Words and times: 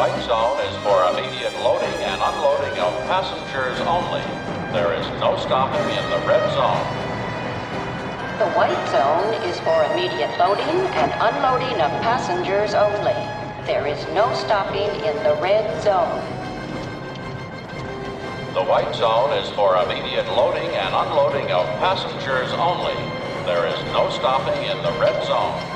white 0.00 0.24
zone 0.24 0.58
is 0.64 0.74
for 0.80 1.04
immediate 1.12 1.52
loading 1.60 1.92
and 2.08 2.22
unloading 2.24 2.72
of 2.80 2.88
passengers 3.04 3.78
only. 3.84 4.24
There 4.72 4.94
is 4.94 5.04
no 5.20 5.36
stopping 5.36 5.84
in 5.92 6.04
the 6.08 6.16
red 6.24 6.40
zone. 6.56 6.80
The 8.40 8.48
white 8.56 8.80
zone 8.88 9.34
is 9.44 9.60
for 9.60 9.84
immediate 9.92 10.32
loading 10.38 10.88
and 10.96 11.12
unloading 11.20 11.78
of 11.82 11.92
passengers 12.00 12.72
only. 12.72 13.12
There 13.68 13.86
is 13.86 14.00
no 14.16 14.32
stopping 14.32 14.88
in 15.04 15.16
the 15.20 15.36
red 15.36 15.68
zone. 15.82 16.16
The 18.56 18.64
white 18.64 18.94
zone 18.94 19.36
is 19.36 19.50
for 19.50 19.76
immediate 19.84 20.28
loading 20.32 20.70
and 20.80 20.94
unloading 20.94 21.52
of 21.52 21.66
passengers 21.76 22.48
only. 22.56 22.96
There 23.44 23.66
is 23.68 23.78
no 23.92 24.08
stopping 24.08 24.64
in 24.64 24.80
the 24.80 24.96
red 24.98 25.22
zone. 25.26 25.69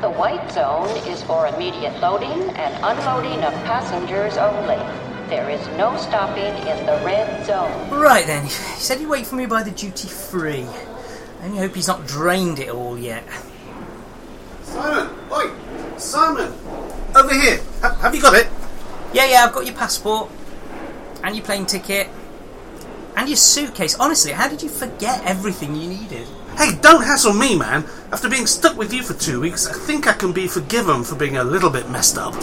The 0.00 0.08
white 0.08 0.50
zone 0.50 0.88
is 1.06 1.22
for 1.24 1.46
immediate 1.46 2.00
loading 2.00 2.48
and 2.56 2.74
unloading 2.82 3.44
of 3.44 3.52
passengers 3.64 4.38
only. 4.38 4.78
There 5.28 5.50
is 5.50 5.60
no 5.76 5.94
stopping 5.98 6.56
in 6.66 6.86
the 6.86 6.98
red 7.04 7.44
zone. 7.44 7.90
Right 7.90 8.26
then, 8.26 8.44
he 8.44 8.48
said 8.48 8.98
he'd 8.98 9.08
wait 9.08 9.26
for 9.26 9.36
me 9.36 9.44
by 9.44 9.62
the 9.62 9.70
duty 9.70 10.08
free. 10.08 10.64
I 11.42 11.44
only 11.44 11.58
hope 11.58 11.74
he's 11.74 11.86
not 11.86 12.06
drained 12.06 12.58
it 12.60 12.70
all 12.70 12.96
yet. 12.96 13.24
Simon! 14.62 15.14
Oi! 15.30 15.50
Simon! 15.98 16.54
Over 17.14 17.34
here! 17.34 17.60
Ha- 17.82 17.98
have 18.00 18.14
you 18.14 18.22
got 18.22 18.34
it? 18.34 18.48
Yeah, 19.12 19.26
yeah, 19.26 19.44
I've 19.44 19.52
got 19.52 19.66
your 19.66 19.74
passport, 19.74 20.30
and 21.22 21.36
your 21.36 21.44
plane 21.44 21.66
ticket, 21.66 22.08
and 23.16 23.28
your 23.28 23.36
suitcase. 23.36 23.96
Honestly, 23.96 24.32
how 24.32 24.48
did 24.48 24.62
you 24.62 24.70
forget 24.70 25.22
everything 25.26 25.76
you 25.76 25.88
needed? 25.90 26.26
Hey, 26.56 26.76
don't 26.80 27.02
hassle 27.02 27.32
me, 27.32 27.56
man. 27.56 27.84
After 28.12 28.28
being 28.28 28.46
stuck 28.46 28.76
with 28.76 28.92
you 28.92 29.02
for 29.02 29.14
two 29.14 29.40
weeks, 29.40 29.66
I 29.66 29.72
think 29.72 30.06
I 30.06 30.12
can 30.12 30.32
be 30.32 30.46
forgiven 30.46 31.04
for 31.04 31.14
being 31.14 31.36
a 31.36 31.44
little 31.44 31.70
bit 31.70 31.88
messed 31.90 32.18
up. 32.18 32.34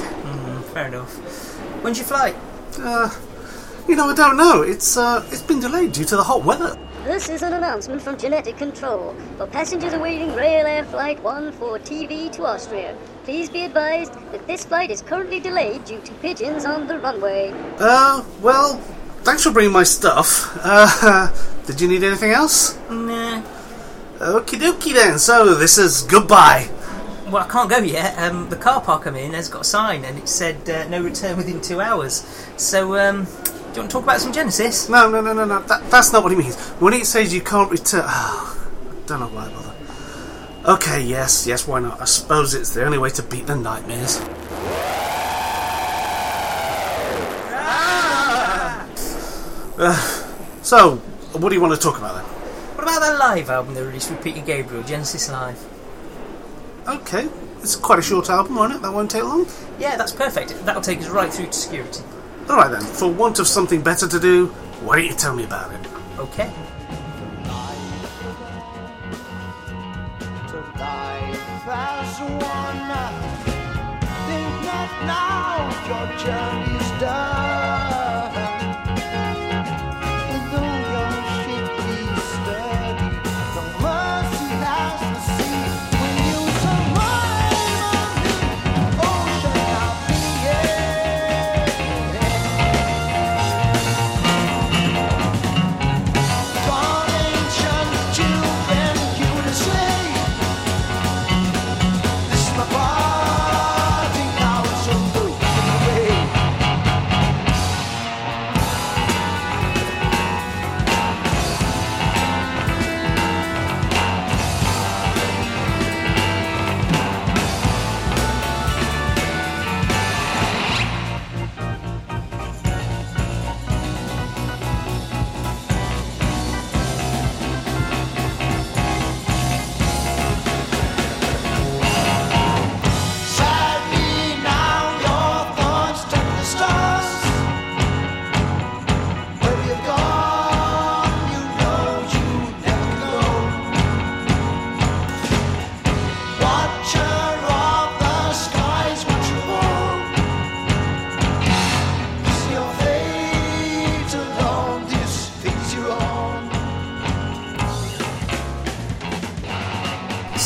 Fair 0.73 0.87
enough. 0.87 1.13
When's 1.83 1.97
your 1.97 2.07
flight? 2.07 2.35
Uh, 2.79 3.09
you 3.87 3.95
know, 3.95 4.09
I 4.09 4.15
don't 4.15 4.37
know. 4.37 4.61
It's 4.61 4.97
uh, 4.97 5.25
it's 5.31 5.41
been 5.41 5.59
delayed 5.59 5.93
due 5.93 6.05
to 6.05 6.15
the 6.15 6.23
hot 6.23 6.43
weather. 6.43 6.77
This 7.03 7.29
is 7.29 7.41
an 7.41 7.53
announcement 7.53 8.01
from 8.01 8.17
Genetic 8.17 8.57
Control. 8.57 9.15
For 9.37 9.47
passengers 9.47 9.93
awaiting 9.93 10.35
Rail 10.35 10.65
Air 10.65 10.83
Flight 10.83 11.23
1 11.23 11.53
for 11.53 11.79
TV 11.79 12.29
to 12.33 12.45
Austria, 12.45 12.97
please 13.23 13.49
be 13.49 13.63
advised 13.63 14.13
that 14.31 14.45
this 14.45 14.65
flight 14.65 14.91
is 14.91 15.01
currently 15.01 15.39
delayed 15.39 15.85
due 15.85 16.01
to 16.01 16.13
pigeons 16.15 16.65
on 16.65 16.85
the 16.85 16.99
runway. 16.99 17.53
Uh, 17.79 18.25
well, 18.41 18.75
thanks 19.23 19.43
for 19.43 19.51
bringing 19.51 19.71
my 19.71 19.83
stuff. 19.83 20.51
Uh, 20.61 21.31
did 21.65 21.79
you 21.79 21.87
need 21.87 22.03
anything 22.03 22.31
else? 22.31 22.77
Nah. 22.89 23.06
Okie 24.19 24.57
dokie 24.57 24.93
then. 24.93 25.19
So 25.19 25.53
this 25.53 25.77
is 25.77 26.01
goodbye. 26.03 26.69
Well, 27.25 27.43
I 27.43 27.47
can't 27.47 27.69
go 27.69 27.77
yet. 27.77 28.17
Um, 28.17 28.49
the 28.49 28.55
car 28.55 28.81
park 28.81 29.05
I'm 29.05 29.15
in 29.15 29.33
has 29.33 29.49
got 29.49 29.61
a 29.61 29.65
sign, 29.65 30.05
and 30.05 30.17
it 30.17 30.29
said 30.29 30.67
uh, 30.69 30.87
no 30.87 31.03
return 31.03 31.37
within 31.37 31.61
two 31.61 31.81
hours. 31.81 32.25
So, 32.55 32.97
um, 32.97 33.25
do 33.25 33.29
you 33.29 33.53
want 33.53 33.73
to 33.73 33.87
talk 33.87 34.03
about 34.03 34.21
some 34.21 34.31
Genesis? 34.31 34.87
No, 34.89 35.09
no, 35.09 35.21
no, 35.21 35.33
no, 35.33 35.45
no. 35.45 35.59
That, 35.59 35.91
that's 35.91 36.13
not 36.13 36.23
what 36.23 36.31
he 36.31 36.37
means. 36.37 36.55
When 36.79 36.93
it 36.93 37.05
says 37.05 37.33
you 37.33 37.41
can't 37.41 37.69
return, 37.69 38.05
oh, 38.05 38.69
don't 39.05 39.19
know 39.19 39.27
why 39.27 39.45
I 39.45 39.49
bother. 39.49 40.75
Okay, 40.77 41.03
yes, 41.03 41.45
yes, 41.45 41.67
why 41.67 41.79
not? 41.79 42.01
I 42.01 42.05
suppose 42.05 42.53
it's 42.53 42.73
the 42.73 42.85
only 42.85 42.97
way 42.97 43.09
to 43.11 43.23
beat 43.23 43.45
the 43.45 43.55
nightmares. 43.55 44.19
Uh, 49.79 49.95
so, 50.63 50.95
what 51.33 51.49
do 51.49 51.55
you 51.55 51.61
want 51.61 51.75
to 51.75 51.79
talk 51.79 51.97
about 51.99 52.15
then? 52.15 52.36
What 52.97 53.09
about 53.09 53.19
that 53.19 53.29
live 53.29 53.49
album 53.51 53.75
they 53.75 53.83
released 53.83 54.09
with 54.09 54.23
Peter 54.23 54.41
Gabriel, 54.41 54.81
Genesis 54.81 55.29
Live? 55.29 55.63
Okay, 56.87 57.29
it's 57.59 57.75
quite 57.75 57.99
a 57.99 58.01
short 58.01 58.27
album, 58.27 58.55
won't 58.55 58.73
it? 58.73 58.81
That 58.81 58.91
won't 58.91 59.11
take 59.11 59.21
long. 59.21 59.45
Yeah, 59.77 59.97
that's 59.97 60.11
perfect. 60.11 60.65
That'll 60.65 60.81
take 60.81 60.97
us 61.01 61.07
right 61.07 61.31
through 61.31 61.45
to 61.45 61.53
security. 61.53 62.01
All 62.49 62.55
right 62.55 62.71
then. 62.71 62.81
For 62.81 63.07
want 63.07 63.37
of 63.37 63.47
something 63.47 63.83
better 63.83 64.07
to 64.07 64.19
do, 64.19 64.47
why 64.81 64.95
don't 64.95 65.05
you 65.05 65.13
tell 65.13 65.35
me 65.35 65.43
about 65.43 65.71
it? 65.75 65.87
Okay. 66.17 66.51
to 70.47 70.57
life 70.79 71.67
as 71.67 72.19
one. 72.19 72.81
Think 74.25 74.65
not 74.65 74.91
now 75.05 75.69
your 75.85 76.17
journey's 76.17 76.99
done. 76.99 77.56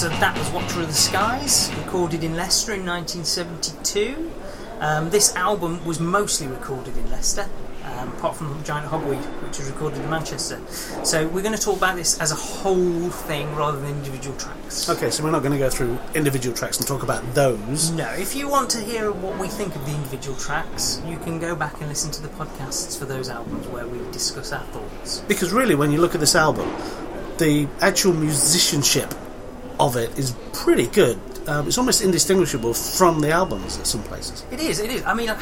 So 0.01 0.09
that 0.09 0.35
was 0.35 0.49
Watcher 0.49 0.81
of 0.81 0.87
the 0.87 0.93
Skies, 0.93 1.71
recorded 1.77 2.23
in 2.23 2.35
Leicester 2.35 2.73
in 2.73 2.87
1972. 2.87 4.31
Um, 4.79 5.11
this 5.11 5.35
album 5.35 5.85
was 5.85 5.99
mostly 5.99 6.47
recorded 6.47 6.97
in 6.97 7.07
Leicester, 7.11 7.47
um, 7.83 8.09
apart 8.09 8.35
from 8.35 8.63
Giant 8.63 8.89
Hogweed, 8.89 9.23
which 9.43 9.59
was 9.59 9.69
recorded 9.69 10.01
in 10.01 10.09
Manchester. 10.09 10.59
So 11.05 11.27
we're 11.27 11.43
going 11.43 11.55
to 11.55 11.61
talk 11.61 11.77
about 11.77 11.97
this 11.97 12.19
as 12.19 12.31
a 12.31 12.35
whole 12.35 13.11
thing 13.11 13.55
rather 13.55 13.79
than 13.79 13.91
individual 13.91 14.35
tracks. 14.37 14.89
Okay, 14.89 15.11
so 15.11 15.23
we're 15.23 15.29
not 15.29 15.43
going 15.43 15.51
to 15.51 15.59
go 15.59 15.69
through 15.69 15.99
individual 16.15 16.57
tracks 16.57 16.79
and 16.79 16.87
talk 16.87 17.03
about 17.03 17.35
those. 17.35 17.91
No, 17.91 18.09
if 18.13 18.35
you 18.35 18.49
want 18.49 18.71
to 18.71 18.79
hear 18.79 19.11
what 19.11 19.37
we 19.37 19.49
think 19.49 19.75
of 19.75 19.85
the 19.85 19.93
individual 19.93 20.35
tracks, 20.35 20.99
you 21.05 21.17
can 21.17 21.37
go 21.37 21.55
back 21.55 21.79
and 21.79 21.89
listen 21.89 22.09
to 22.09 22.23
the 22.23 22.29
podcasts 22.29 22.97
for 22.97 23.05
those 23.05 23.29
albums 23.29 23.67
where 23.67 23.85
we 23.85 23.99
discuss 24.11 24.51
our 24.51 24.65
thoughts. 24.65 25.19
Because 25.27 25.53
really, 25.53 25.75
when 25.75 25.91
you 25.91 25.99
look 25.99 26.15
at 26.15 26.19
this 26.19 26.33
album, 26.33 26.67
the 27.37 27.67
actual 27.81 28.13
musicianship 28.13 29.13
of 29.81 29.95
it 29.95 30.17
is 30.17 30.35
pretty 30.53 30.87
good. 30.87 31.19
Um, 31.47 31.67
it's 31.67 31.77
almost 31.77 32.01
indistinguishable 32.01 32.73
from 32.73 33.19
the 33.19 33.31
albums 33.31 33.79
at 33.79 33.87
some 33.87 34.03
places. 34.03 34.45
It 34.51 34.59
is, 34.59 34.79
it 34.79 34.91
is. 34.91 35.03
I 35.05 35.13
mean, 35.13 35.33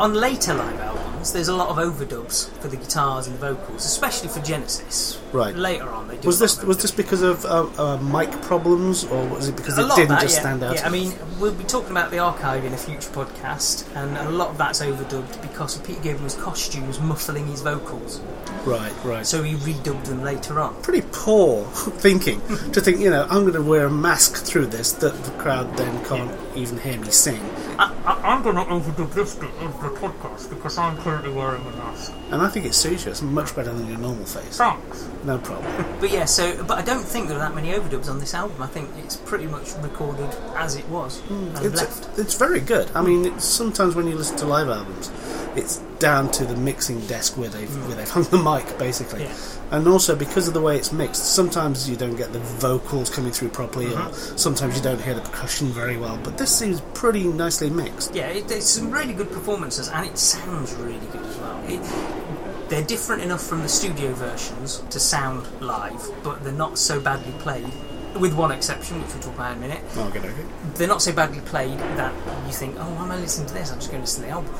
on 0.00 0.14
later 0.14 0.54
live 0.54 0.80
albums, 0.80 1.32
there's 1.34 1.48
a 1.48 1.54
lot 1.54 1.68
of 1.68 1.76
overdubs 1.76 2.48
for 2.60 2.68
the 2.68 2.76
guitars 2.76 3.26
and 3.26 3.36
the 3.36 3.54
vocals, 3.54 3.84
especially 3.84 4.30
for 4.30 4.40
Genesis. 4.40 5.20
Right. 5.30 5.54
Later 5.54 5.90
on, 5.90 6.08
they 6.08 6.16
do. 6.16 6.26
Was 6.26 6.38
this 6.38 6.62
was 6.64 6.78
this 6.78 6.90
because 6.90 7.20
of 7.20 7.44
uh, 7.44 7.68
uh, 7.78 7.96
mic 7.98 8.30
problems, 8.42 9.04
or 9.04 9.28
was 9.28 9.48
it 9.48 9.56
because 9.56 9.78
a 9.78 9.82
it 9.82 9.94
didn't 9.94 10.08
that, 10.08 10.22
just 10.22 10.36
yeah. 10.36 10.40
stand 10.40 10.62
out? 10.62 10.74
Yeah, 10.76 10.86
I 10.86 10.90
mean, 10.90 11.12
we'll 11.38 11.52
be 11.52 11.64
talking 11.64 11.90
about 11.90 12.10
the 12.10 12.18
archive 12.18 12.64
in 12.64 12.72
a 12.72 12.78
future 12.78 13.10
podcast, 13.10 13.86
and 13.94 14.16
a 14.16 14.30
lot 14.30 14.48
of 14.48 14.58
that's 14.58 14.80
overdubbed 14.80 15.42
because 15.42 15.76
of 15.76 15.84
Peter 15.84 16.00
Gabriel's 16.00 16.34
costumes 16.34 16.98
muffling 16.98 17.46
his 17.46 17.60
vocals. 17.60 18.20
right, 18.64 18.92
right. 19.04 19.26
So 19.26 19.42
he 19.42 19.54
redubbed 19.56 20.06
them 20.06 20.22
later 20.22 20.60
on. 20.60 20.82
pretty 20.82 21.06
poor 21.12 21.64
thinking 22.00 22.40
to 22.72 22.80
think, 22.80 23.00
you 23.00 23.10
know, 23.10 23.26
I'm 23.30 23.42
going 23.42 23.52
to 23.52 23.62
wear 23.62 23.86
a 23.86 23.90
mask 23.90 24.44
through 24.44 24.66
this 24.66 24.92
that 24.92 25.12
the 25.24 25.30
crowd 25.32 25.76
then 25.76 26.04
can't 26.06 26.32
even 26.56 26.78
hear 26.78 26.98
me 26.98 27.10
sing. 27.10 27.40
I, 27.78 27.94
I, 28.04 28.29
I'm 28.40 28.54
going 28.54 28.56
to 28.56 28.72
overdub 28.72 29.12
this 29.12 29.34
bit 29.34 29.50
of 29.60 29.82
the 29.82 29.90
the 29.90 29.96
podcast 29.96 30.48
because 30.48 30.78
I'm 30.78 30.96
currently 30.98 31.30
wearing 31.30 31.60
a 31.60 31.70
mask. 31.72 32.14
And 32.30 32.40
I 32.40 32.48
think 32.48 32.64
it 32.64 32.74
suits 32.74 33.04
you. 33.04 33.10
It's 33.10 33.20
much 33.20 33.54
better 33.54 33.72
than 33.72 33.86
your 33.86 33.98
normal 33.98 34.24
face. 34.24 34.56
Thanks. 34.56 35.08
No 35.24 35.36
problem. 35.38 35.70
But 36.00 36.10
yeah, 36.10 36.24
so 36.24 36.64
but 36.64 36.78
I 36.78 36.82
don't 36.82 37.04
think 37.04 37.28
there 37.28 37.36
are 37.36 37.40
that 37.40 37.54
many 37.54 37.68
overdubs 37.72 38.08
on 38.08 38.18
this 38.18 38.32
album. 38.32 38.62
I 38.62 38.66
think 38.66 38.88
it's 38.96 39.16
pretty 39.16 39.46
much 39.46 39.74
recorded 39.82 40.34
as 40.56 40.76
it 40.76 40.88
was 40.88 41.20
hmm, 41.20 41.54
and 41.56 41.66
it's, 41.66 41.82
left. 41.82 42.18
it's 42.18 42.34
very 42.34 42.60
good. 42.60 42.90
I 42.94 43.02
mean, 43.02 43.26
it's, 43.26 43.44
sometimes 43.44 43.94
when 43.94 44.06
you 44.06 44.14
listen 44.14 44.38
to 44.38 44.46
live 44.46 44.70
albums, 44.70 45.10
it's 45.54 45.82
down 46.00 46.30
to 46.32 46.44
the 46.44 46.56
mixing 46.56 46.98
desk 47.06 47.36
where 47.36 47.48
they've 47.48 47.68
mm. 47.68 47.86
where 47.86 47.96
they've 47.96 48.08
hung 48.08 48.24
the 48.24 48.38
mic, 48.38 48.78
basically. 48.78 49.22
Yeah. 49.22 49.36
And 49.70 49.86
also 49.86 50.16
because 50.16 50.48
of 50.48 50.54
the 50.54 50.60
way 50.60 50.76
it's 50.76 50.92
mixed, 50.92 51.34
sometimes 51.34 51.88
you 51.88 51.94
don't 51.94 52.16
get 52.16 52.32
the 52.32 52.40
vocals 52.40 53.08
coming 53.08 53.30
through 53.30 53.50
properly, 53.50 53.86
or 53.86 53.98
mm-hmm. 53.98 54.36
sometimes 54.36 54.76
you 54.76 54.82
don't 54.82 55.00
hear 55.00 55.14
the 55.14 55.20
percussion 55.20 55.68
very 55.68 55.96
well. 55.96 56.18
But 56.24 56.38
this 56.38 56.56
seems 56.56 56.80
pretty 56.92 57.28
nicely 57.28 57.70
mixed. 57.70 58.12
Yeah, 58.12 58.26
it, 58.28 58.50
it's 58.50 58.66
some 58.66 58.90
really 58.90 59.12
good 59.12 59.30
performances, 59.30 59.88
and 59.88 60.04
it 60.04 60.18
sounds 60.18 60.74
really 60.74 61.06
good 61.12 61.22
as 61.24 61.36
well. 61.38 61.62
It, 61.68 62.68
they're 62.68 62.84
different 62.84 63.22
enough 63.22 63.42
from 63.42 63.62
the 63.62 63.68
studio 63.68 64.12
versions 64.14 64.82
to 64.90 64.98
sound 64.98 65.46
live, 65.60 66.08
but 66.24 66.42
they're 66.42 66.52
not 66.52 66.78
so 66.78 67.00
badly 67.00 67.32
played. 67.38 67.70
With 68.18 68.34
one 68.34 68.50
exception, 68.50 69.00
which 69.00 69.12
we'll 69.14 69.22
talk 69.22 69.34
about 69.34 69.52
in 69.52 69.58
a 69.58 69.68
minute, 69.68 69.84
Okay, 69.96 70.18
okay. 70.18 70.34
they're 70.74 70.88
not 70.88 71.00
so 71.00 71.12
badly 71.12 71.40
played 71.42 71.78
that 71.78 72.12
you 72.44 72.52
think, 72.52 72.74
"Oh, 72.76 72.82
I'm 72.82 73.06
going 73.06 73.10
to 73.10 73.16
listen 73.18 73.46
to 73.46 73.54
this? 73.54 73.70
I'm 73.70 73.78
just 73.78 73.92
going 73.92 74.00
to 74.00 74.04
listen 74.04 74.22
to 74.22 74.26
the 74.26 74.32
album." 74.32 74.52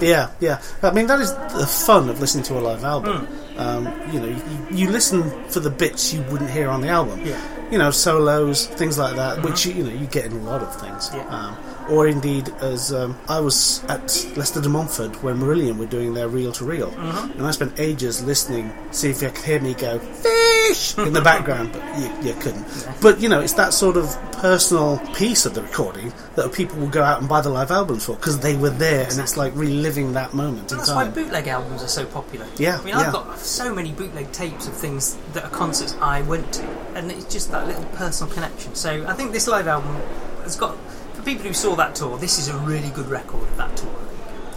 Yeah, 0.00 0.30
yeah. 0.40 0.62
I 0.82 0.92
mean, 0.92 1.06
that 1.06 1.20
is 1.20 1.32
the 1.34 1.66
fun 1.66 2.08
of 2.08 2.20
listening 2.20 2.44
to 2.44 2.58
a 2.58 2.60
live 2.60 2.84
album. 2.84 3.26
Hmm. 3.26 3.58
Um, 3.58 4.12
you 4.12 4.20
know, 4.20 4.26
you, 4.26 4.76
you 4.76 4.90
listen 4.90 5.30
for 5.48 5.60
the 5.60 5.70
bits 5.70 6.12
you 6.12 6.22
wouldn't 6.22 6.50
hear 6.50 6.68
on 6.68 6.80
the 6.80 6.88
album. 6.88 7.20
Yeah. 7.20 7.34
Mm-hmm. 7.34 7.72
You 7.72 7.78
know, 7.78 7.90
solos, 7.90 8.66
things 8.66 8.98
like 8.98 9.16
that, 9.16 9.42
which 9.44 9.66
you 9.66 9.84
know 9.84 9.90
you 9.90 10.06
get 10.06 10.26
in 10.26 10.32
a 10.32 10.42
lot 10.42 10.62
of 10.62 10.74
things. 10.80 11.10
Yeah. 11.12 11.26
Um, 11.28 11.56
or 11.90 12.06
indeed, 12.06 12.48
as 12.60 12.92
um, 12.92 13.16
I 13.28 13.40
was 13.40 13.82
at 13.84 14.02
Leicester 14.36 14.60
de 14.60 14.68
Montfort 14.68 15.22
when 15.22 15.38
Marillion 15.38 15.76
were 15.78 15.86
doing 15.86 16.14
their 16.14 16.28
Real 16.28 16.52
to 16.52 16.64
Reel, 16.64 16.90
Mm-hmm. 16.90 17.32
and 17.32 17.46
I 17.46 17.50
spent 17.50 17.78
ages 17.80 18.22
listening, 18.24 18.72
see 18.92 19.10
if 19.10 19.20
you 19.22 19.28
could 19.30 19.44
hear 19.44 19.60
me 19.60 19.74
go 19.74 19.98
fish 19.98 20.96
in 20.98 21.12
the 21.12 21.20
background, 21.20 21.72
but 21.72 21.82
you, 21.98 22.28
you 22.28 22.34
couldn't. 22.40 22.64
But 23.00 23.20
you 23.20 23.28
know, 23.28 23.40
it's 23.40 23.54
that 23.54 23.72
sort 23.74 23.96
of 23.96 24.06
personal 24.32 24.98
piece 25.14 25.44
of 25.46 25.54
the 25.54 25.62
recording 25.62 26.12
that 26.36 26.52
people 26.52 26.78
will 26.78 26.88
go 26.88 27.02
out 27.02 27.20
and 27.20 27.28
buy 27.28 27.40
the 27.40 27.48
live 27.50 27.70
albums 27.70 28.04
for 28.06 28.14
because 28.16 28.38
they 28.40 28.56
were 28.56 28.70
there, 28.70 29.06
and 29.08 29.18
it's 29.18 29.36
like 29.36 29.52
reliving 29.56 30.12
that 30.14 30.32
moment 30.34 30.70
in 30.72 30.78
That's 30.78 30.90
why 30.90 31.08
bootleg 31.08 31.48
albums 31.48 31.82
are 31.82 31.88
so 31.88 32.06
popular. 32.06 32.46
Yeah, 32.56 32.78
I 32.78 32.84
mean, 32.84 32.88
yeah. 32.88 33.00
I've 33.08 33.12
got 33.12 33.38
so 33.38 33.74
many 33.74 33.92
bootleg 33.92 34.30
tapes 34.32 34.66
of 34.68 34.74
things 34.74 35.16
that 35.32 35.44
are 35.44 35.50
concerts 35.50 35.94
I 36.00 36.22
went 36.22 36.52
to, 36.54 36.62
and 36.94 37.10
it's 37.10 37.24
just 37.32 37.50
that 37.50 37.66
little 37.66 37.84
personal 37.96 38.32
connection. 38.32 38.74
So 38.74 39.04
I 39.06 39.14
think 39.14 39.32
this 39.32 39.48
live 39.48 39.66
album 39.66 39.96
has 40.44 40.56
got, 40.56 40.76
for 41.20 41.26
people 41.26 41.46
who 41.46 41.52
saw 41.52 41.76
that 41.76 41.94
tour, 41.94 42.18
this 42.18 42.38
is 42.38 42.48
a 42.48 42.56
really 42.58 42.90
good 42.90 43.08
record 43.08 43.42
of 43.42 43.56
that 43.56 43.76
tour. 43.76 43.94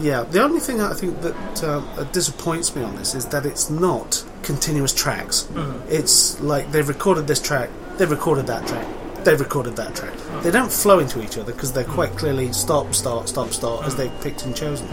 Yeah, 0.00 0.24
the 0.24 0.42
only 0.42 0.60
thing 0.60 0.80
I 0.80 0.92
think 0.94 1.20
that 1.20 1.64
uh, 1.64 2.04
disappoints 2.04 2.74
me 2.74 2.82
on 2.82 2.96
this 2.96 3.14
is 3.14 3.26
that 3.26 3.46
it's 3.46 3.70
not 3.70 4.24
continuous 4.42 4.92
tracks. 4.92 5.44
Mm-hmm. 5.52 5.88
It's 5.88 6.40
like 6.40 6.72
they've 6.72 6.88
recorded 6.88 7.26
this 7.26 7.40
track, 7.40 7.70
they've 7.96 8.10
recorded 8.10 8.46
that 8.48 8.66
track, 8.66 8.86
they've 9.24 9.38
recorded 9.38 9.76
that 9.76 9.94
track. 9.94 10.14
They 10.42 10.50
don't 10.50 10.72
flow 10.72 10.98
into 10.98 11.22
each 11.22 11.38
other 11.38 11.52
because 11.52 11.72
they're 11.72 11.84
quite 11.84 12.10
mm. 12.10 12.18
clearly 12.18 12.52
stop, 12.52 12.92
start, 12.94 13.28
stop, 13.28 13.50
start 13.50 13.84
as 13.84 13.94
mm. 13.94 13.98
they've 13.98 14.20
picked 14.20 14.44
and 14.44 14.56
chosen. 14.56 14.88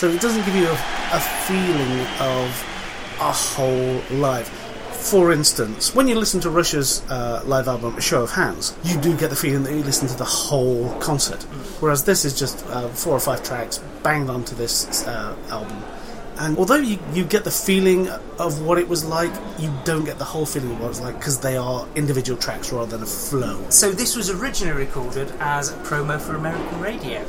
So 0.00 0.08
it 0.08 0.22
doesn't 0.22 0.46
give 0.46 0.56
you 0.56 0.66
a, 0.66 0.72
a 0.72 1.20
feeling 1.20 2.00
of 2.20 2.48
a 3.20 3.30
whole 3.30 4.00
live. 4.18 4.48
For 4.48 5.30
instance, 5.30 5.94
when 5.94 6.08
you 6.08 6.14
listen 6.14 6.40
to 6.40 6.48
Rush's 6.48 7.02
uh, 7.10 7.42
live 7.44 7.68
album 7.68 8.00
Show 8.00 8.22
of 8.22 8.30
Hands, 8.30 8.74
you 8.82 8.98
do 8.98 9.14
get 9.14 9.28
the 9.28 9.36
feeling 9.36 9.62
that 9.64 9.74
you 9.74 9.82
listen 9.82 10.08
to 10.08 10.16
the 10.16 10.24
whole 10.24 10.98
concert. 11.00 11.42
Whereas 11.80 12.04
this 12.04 12.24
is 12.24 12.38
just 12.38 12.64
uh, 12.68 12.88
four 12.88 13.12
or 13.12 13.20
five 13.20 13.42
tracks 13.42 13.76
banged 14.02 14.30
onto 14.30 14.54
this 14.54 15.06
uh, 15.06 15.36
album. 15.50 15.84
And 16.38 16.56
although 16.56 16.76
you, 16.76 16.98
you 17.12 17.22
get 17.22 17.44
the 17.44 17.50
feeling 17.50 18.08
of 18.38 18.62
what 18.62 18.78
it 18.78 18.88
was 18.88 19.04
like, 19.04 19.32
you 19.58 19.70
don't 19.84 20.06
get 20.06 20.16
the 20.16 20.24
whole 20.24 20.46
feeling 20.46 20.70
of 20.70 20.80
what 20.80 20.86
it 20.86 20.88
was 20.88 21.00
like 21.02 21.18
because 21.18 21.40
they 21.40 21.58
are 21.58 21.86
individual 21.94 22.40
tracks 22.40 22.72
rather 22.72 22.90
than 22.90 23.02
a 23.02 23.06
flow. 23.06 23.68
So 23.68 23.90
this 23.92 24.16
was 24.16 24.30
originally 24.30 24.78
recorded 24.78 25.30
as 25.40 25.68
a 25.68 25.76
promo 25.80 26.18
for 26.18 26.36
American 26.36 26.80
radio. 26.80 27.22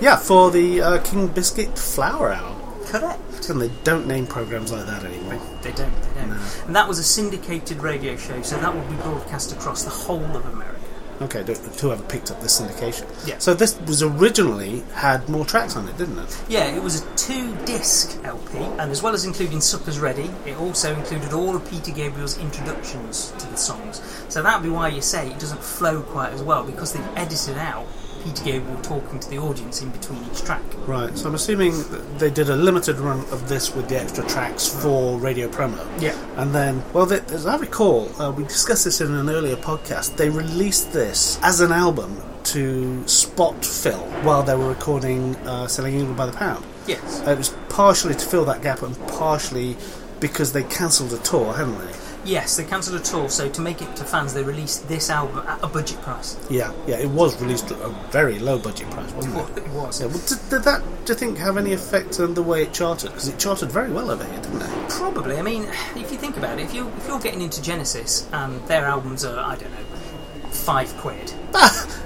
Yeah, 0.00 0.16
for 0.16 0.50
the 0.50 0.80
uh, 0.80 1.02
King 1.02 1.28
Biscuit 1.28 1.78
Flower 1.78 2.32
Hour. 2.32 2.56
Correct. 2.86 3.48
And 3.50 3.60
they 3.60 3.70
don't 3.84 4.06
name 4.06 4.26
programs 4.26 4.72
like 4.72 4.86
that 4.86 5.04
anymore. 5.04 5.40
They 5.62 5.72
don't. 5.72 5.92
They 6.02 6.20
don't. 6.20 6.32
And 6.66 6.74
that 6.74 6.88
was 6.88 6.98
a 6.98 7.04
syndicated 7.04 7.82
radio 7.82 8.16
show, 8.16 8.40
so 8.42 8.56
that 8.58 8.74
would 8.74 8.88
be 8.88 8.96
broadcast 8.96 9.52
across 9.52 9.84
the 9.84 9.90
whole 9.90 10.36
of 10.36 10.44
America. 10.46 10.80
Okay, 11.22 11.44
whoever 11.80 12.02
picked 12.04 12.30
up 12.30 12.40
this 12.40 12.58
syndication. 12.58 13.06
Yeah. 13.28 13.36
So 13.36 13.52
this 13.52 13.78
was 13.82 14.02
originally 14.02 14.80
had 14.94 15.28
more 15.28 15.44
tracks 15.44 15.76
on 15.76 15.86
it, 15.86 15.98
didn't 15.98 16.18
it? 16.18 16.42
Yeah, 16.48 16.74
it 16.74 16.82
was 16.82 17.02
a 17.02 17.16
two-disc 17.16 18.18
LP, 18.24 18.56
and 18.56 18.90
as 18.90 19.02
well 19.02 19.12
as 19.12 19.26
including 19.26 19.60
"Supper's 19.60 19.98
Ready," 19.98 20.30
it 20.46 20.56
also 20.56 20.94
included 20.94 21.34
all 21.34 21.54
of 21.54 21.70
Peter 21.70 21.92
Gabriel's 21.92 22.38
introductions 22.38 23.34
to 23.38 23.46
the 23.48 23.56
songs. 23.56 24.00
So 24.30 24.42
that 24.42 24.60
would 24.60 24.66
be 24.66 24.70
why 24.70 24.88
you 24.88 25.02
say 25.02 25.30
it 25.30 25.38
doesn't 25.38 25.62
flow 25.62 26.00
quite 26.00 26.32
as 26.32 26.42
well 26.42 26.64
because 26.64 26.94
they've 26.94 27.16
edited 27.16 27.58
out 27.58 27.86
Peter 28.22 28.44
Gabriel 28.44 28.80
talking 28.82 29.18
to 29.18 29.30
the 29.30 29.38
audience 29.38 29.82
in 29.82 29.90
between 29.90 30.22
each 30.30 30.42
track. 30.42 30.62
Right. 30.86 31.16
So 31.16 31.28
I'm 31.28 31.34
assuming 31.34 31.72
they 32.18 32.30
did 32.30 32.48
a 32.50 32.56
limited 32.56 32.98
run 32.98 33.20
of 33.30 33.48
this 33.48 33.74
with 33.74 33.88
the 33.88 34.00
extra 34.00 34.26
tracks 34.26 34.68
for 34.68 35.18
radio 35.18 35.48
promo. 35.48 35.84
Yeah. 36.00 36.16
And 36.36 36.54
then, 36.54 36.82
well, 36.92 37.06
they, 37.06 37.20
as 37.34 37.46
I 37.46 37.56
recall, 37.56 38.10
uh, 38.20 38.30
we 38.32 38.44
discussed 38.44 38.84
this 38.84 39.00
in 39.00 39.14
an 39.14 39.28
earlier 39.28 39.56
podcast. 39.56 40.16
They 40.16 40.30
released 40.30 40.92
this 40.92 41.38
as 41.42 41.60
an 41.60 41.72
album 41.72 42.20
to 42.42 43.06
spot 43.06 43.64
fill 43.64 44.00
while 44.22 44.42
they 44.42 44.54
were 44.54 44.68
recording 44.68 45.36
uh, 45.36 45.66
"Selling 45.66 45.94
England 45.94 46.16
by 46.16 46.26
the 46.26 46.32
Pound." 46.32 46.64
Yes. 46.86 47.22
Uh, 47.26 47.32
it 47.32 47.38
was 47.38 47.54
partially 47.68 48.14
to 48.14 48.24
fill 48.26 48.44
that 48.46 48.62
gap 48.62 48.82
and 48.82 48.98
partially 49.08 49.76
because 50.20 50.52
they 50.52 50.62
cancelled 50.64 51.12
a 51.12 51.18
tour, 51.18 51.52
hadn't 51.54 51.78
they? 51.78 52.09
Yes, 52.24 52.56
they 52.56 52.64
cancelled 52.64 53.00
a 53.00 53.04
tour, 53.04 53.28
so 53.28 53.48
to 53.48 53.60
make 53.60 53.80
it 53.82 53.96
to 53.96 54.04
fans, 54.04 54.34
they 54.34 54.42
released 54.42 54.88
this 54.88 55.10
album 55.10 55.46
at 55.46 55.62
a 55.62 55.66
budget 55.66 56.00
price. 56.02 56.36
Yeah, 56.50 56.72
yeah, 56.86 56.98
it 56.98 57.08
was 57.08 57.40
released 57.40 57.70
at 57.70 57.78
a 57.80 57.88
very 58.10 58.38
low 58.38 58.58
budget 58.58 58.90
price, 58.90 59.10
wasn't 59.12 59.36
it? 59.36 59.64
It 59.64 59.68
was. 59.70 60.00
Yeah, 60.00 60.06
well, 60.08 60.20
did, 60.26 60.38
did 60.50 60.62
that, 60.64 60.82
do 61.04 61.12
you 61.12 61.18
think, 61.18 61.38
have 61.38 61.56
any 61.56 61.72
effect 61.72 62.20
on 62.20 62.34
the 62.34 62.42
way 62.42 62.62
it 62.62 62.72
charted? 62.72 63.10
Because 63.10 63.28
it 63.28 63.38
charted 63.38 63.70
very 63.72 63.90
well 63.90 64.10
over 64.10 64.24
here, 64.24 64.40
didn't 64.42 64.62
it? 64.62 64.90
Probably. 64.90 65.38
I 65.38 65.42
mean, 65.42 65.64
if 65.96 66.10
you 66.12 66.18
think 66.18 66.36
about 66.36 66.58
it, 66.58 66.62
if 66.62 66.74
you 66.74 66.88
if 66.98 67.08
you're 67.08 67.20
getting 67.20 67.40
into 67.40 67.62
Genesis 67.62 68.28
and 68.32 68.60
their 68.66 68.84
albums 68.84 69.24
are 69.24 69.38
I 69.38 69.56
don't 69.56 69.70
know 69.70 69.89
five 70.50 70.94
quid, 70.98 71.32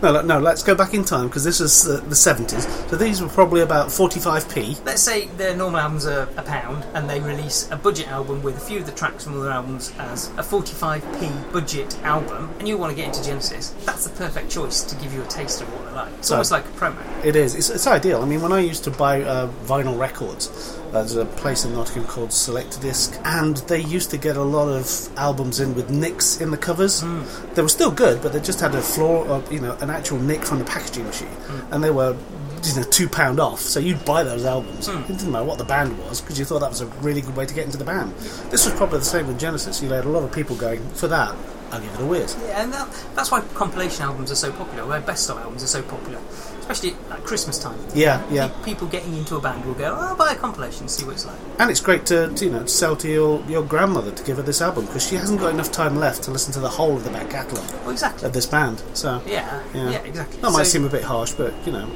no, 0.02 0.12
no, 0.12 0.20
no, 0.22 0.38
let's 0.38 0.62
go 0.62 0.74
back 0.74 0.94
in 0.94 1.04
time 1.04 1.28
because 1.28 1.44
this 1.44 1.60
is 1.60 1.86
uh, 1.88 1.96
the 2.08 2.14
70s. 2.14 2.62
So 2.90 2.96
these 2.96 3.20
were 3.22 3.28
probably 3.28 3.60
about 3.62 3.88
45p. 3.88 4.84
Let's 4.84 5.02
say 5.02 5.26
their 5.36 5.56
normal 5.56 5.80
albums 5.80 6.06
are 6.06 6.28
a 6.36 6.42
pound, 6.42 6.84
and 6.94 7.08
they 7.08 7.20
release 7.20 7.70
a 7.70 7.76
budget 7.76 8.08
album 8.08 8.42
with 8.42 8.56
a 8.56 8.60
few 8.60 8.78
of 8.80 8.86
the 8.86 8.92
tracks 8.92 9.24
from 9.24 9.38
other 9.40 9.50
albums 9.50 9.92
as 9.98 10.28
a 10.30 10.42
45p 10.42 11.52
budget 11.52 11.96
album, 12.02 12.50
and 12.58 12.68
you 12.68 12.76
want 12.78 12.90
to 12.90 12.96
get 12.96 13.08
into 13.08 13.22
Genesis. 13.24 13.70
That's 13.84 14.04
the 14.06 14.14
perfect 14.16 14.50
choice 14.50 14.82
to 14.82 14.94
give 14.96 15.12
you 15.12 15.22
a 15.22 15.26
taste 15.26 15.60
of 15.62 15.72
what 15.72 15.84
they're 15.86 15.94
like. 15.94 16.12
It's 16.18 16.28
So- 16.28 16.34
almost 16.36 16.50
like 16.52 16.64
a 16.64 16.68
promo. 16.68 16.96
It 17.24 17.36
is. 17.36 17.54
It's, 17.54 17.70
it's 17.70 17.86
ideal. 17.86 18.22
I 18.22 18.26
mean, 18.26 18.40
when 18.42 18.52
I 18.52 18.60
used 18.60 18.84
to 18.84 18.90
buy 18.90 19.22
uh, 19.22 19.48
vinyl 19.64 19.98
records, 19.98 20.78
uh, 20.94 21.00
there's 21.00 21.16
a 21.16 21.24
place 21.24 21.64
in 21.64 21.72
Nottingham 21.72 22.04
called 22.04 22.32
Select 22.32 22.80
Disc, 22.80 23.18
and 23.24 23.56
they 23.68 23.80
used 23.80 24.10
to 24.10 24.16
get 24.16 24.36
a 24.36 24.42
lot 24.42 24.68
of 24.68 25.18
albums 25.18 25.60
in 25.60 25.74
with 25.74 25.90
nicks 25.90 26.40
in 26.40 26.50
the 26.50 26.56
covers. 26.56 27.00
Hmm. 27.00 27.22
They 27.54 27.62
were 27.62 27.68
still 27.68 27.90
good, 27.90 28.22
but 28.22 28.32
they 28.32 28.40
just 28.40 28.60
had 28.60 28.74
a 28.74 28.82
floor, 28.82 29.26
of, 29.26 29.52
you 29.52 29.60
know, 29.60 29.76
an 29.80 29.90
actual 29.90 30.18
nick 30.18 30.44
from 30.44 30.58
the 30.58 30.64
packaging 30.64 31.04
machine, 31.04 31.28
hmm. 31.28 31.72
and 31.72 31.82
they 31.82 31.90
were. 31.90 32.16
You 32.64 32.76
know, 32.76 32.82
two 32.84 33.10
pound 33.10 33.40
off, 33.40 33.60
so 33.60 33.78
you'd 33.78 34.06
buy 34.06 34.22
those 34.22 34.46
albums. 34.46 34.86
Hmm. 34.86 35.02
It 35.02 35.18
didn't 35.18 35.32
matter 35.32 35.44
what 35.44 35.58
the 35.58 35.66
band 35.66 35.98
was 35.98 36.22
because 36.22 36.38
you 36.38 36.46
thought 36.46 36.60
that 36.60 36.70
was 36.70 36.80
a 36.80 36.86
really 36.86 37.20
good 37.20 37.36
way 37.36 37.44
to 37.44 37.52
get 37.52 37.66
into 37.66 37.76
the 37.76 37.84
band. 37.84 38.14
This 38.50 38.64
was 38.64 38.72
probably 38.74 39.00
the 39.00 39.04
same 39.04 39.26
with 39.26 39.38
Genesis. 39.38 39.82
You 39.82 39.90
had 39.90 40.06
a 40.06 40.08
lot 40.08 40.22
of 40.22 40.32
people 40.32 40.56
going 40.56 40.80
for 40.92 41.06
that. 41.08 41.36
I'll 41.70 41.80
give 41.80 41.92
it 41.92 42.00
a 42.00 42.06
whiz. 42.06 42.34
Yeah, 42.40 42.62
and 42.62 42.72
that, 42.72 42.88
that's 43.14 43.30
why 43.30 43.42
compilation 43.52 44.04
albums 44.04 44.30
are 44.30 44.36
so 44.36 44.50
popular. 44.50 44.86
Why 44.86 44.98
best 45.00 45.28
of 45.28 45.36
albums 45.36 45.62
are 45.62 45.66
so 45.66 45.82
popular, 45.82 46.20
especially 46.68 46.96
at 47.10 47.22
Christmas 47.24 47.58
time. 47.58 47.78
Yeah, 47.94 48.22
yeah. 48.30 48.48
Pe- 48.48 48.64
People 48.72 48.88
getting 48.88 49.16
into 49.16 49.36
a 49.36 49.40
band 49.40 49.64
will 49.64 49.74
go, 49.74 49.94
"Oh, 49.98 50.08
I'll 50.08 50.16
buy 50.16 50.32
a 50.32 50.36
compilation, 50.36 50.88
see 50.88 51.04
what 51.04 51.14
it's 51.14 51.26
like." 51.26 51.36
And 51.58 51.70
it's 51.70 51.80
great 51.80 52.06
to, 52.06 52.28
to, 52.28 52.44
you 52.44 52.50
know 52.50 52.64
sell 52.66 52.96
to 52.96 53.08
your, 53.08 53.42
your 53.48 53.62
grandmother 53.62 54.10
to 54.10 54.24
give 54.24 54.38
her 54.38 54.42
this 54.42 54.60
album 54.62 54.86
because 54.86 55.06
she 55.06 55.16
hasn't 55.16 55.40
got 55.40 55.52
enough 55.52 55.70
time 55.70 55.96
left 55.96 56.22
to 56.24 56.30
listen 56.30 56.52
to 56.54 56.60
the 56.60 56.68
whole 56.68 56.96
of 56.96 57.04
the 57.04 57.10
back 57.10 57.30
catalogue 57.30 57.70
Well, 57.82 57.90
exactly. 57.90 58.26
of 58.26 58.32
this 58.32 58.46
band. 58.46 58.82
So 58.94 59.22
Yeah, 59.26 59.62
yeah, 59.74 59.90
yeah, 59.90 59.98
exactly. 59.98 60.40
That 60.40 60.50
might 60.52 60.64
So- 60.66 60.78
seem 60.78 60.84
a 60.84 60.88
bit 60.90 61.04
harsh, 61.04 61.32
but 61.32 61.52
you 61.66 61.72
know, 61.72 61.86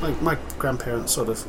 my, 0.00 0.10
my 0.20 0.38
grandparents 0.58 1.12
sort 1.12 1.28
of 1.28 1.44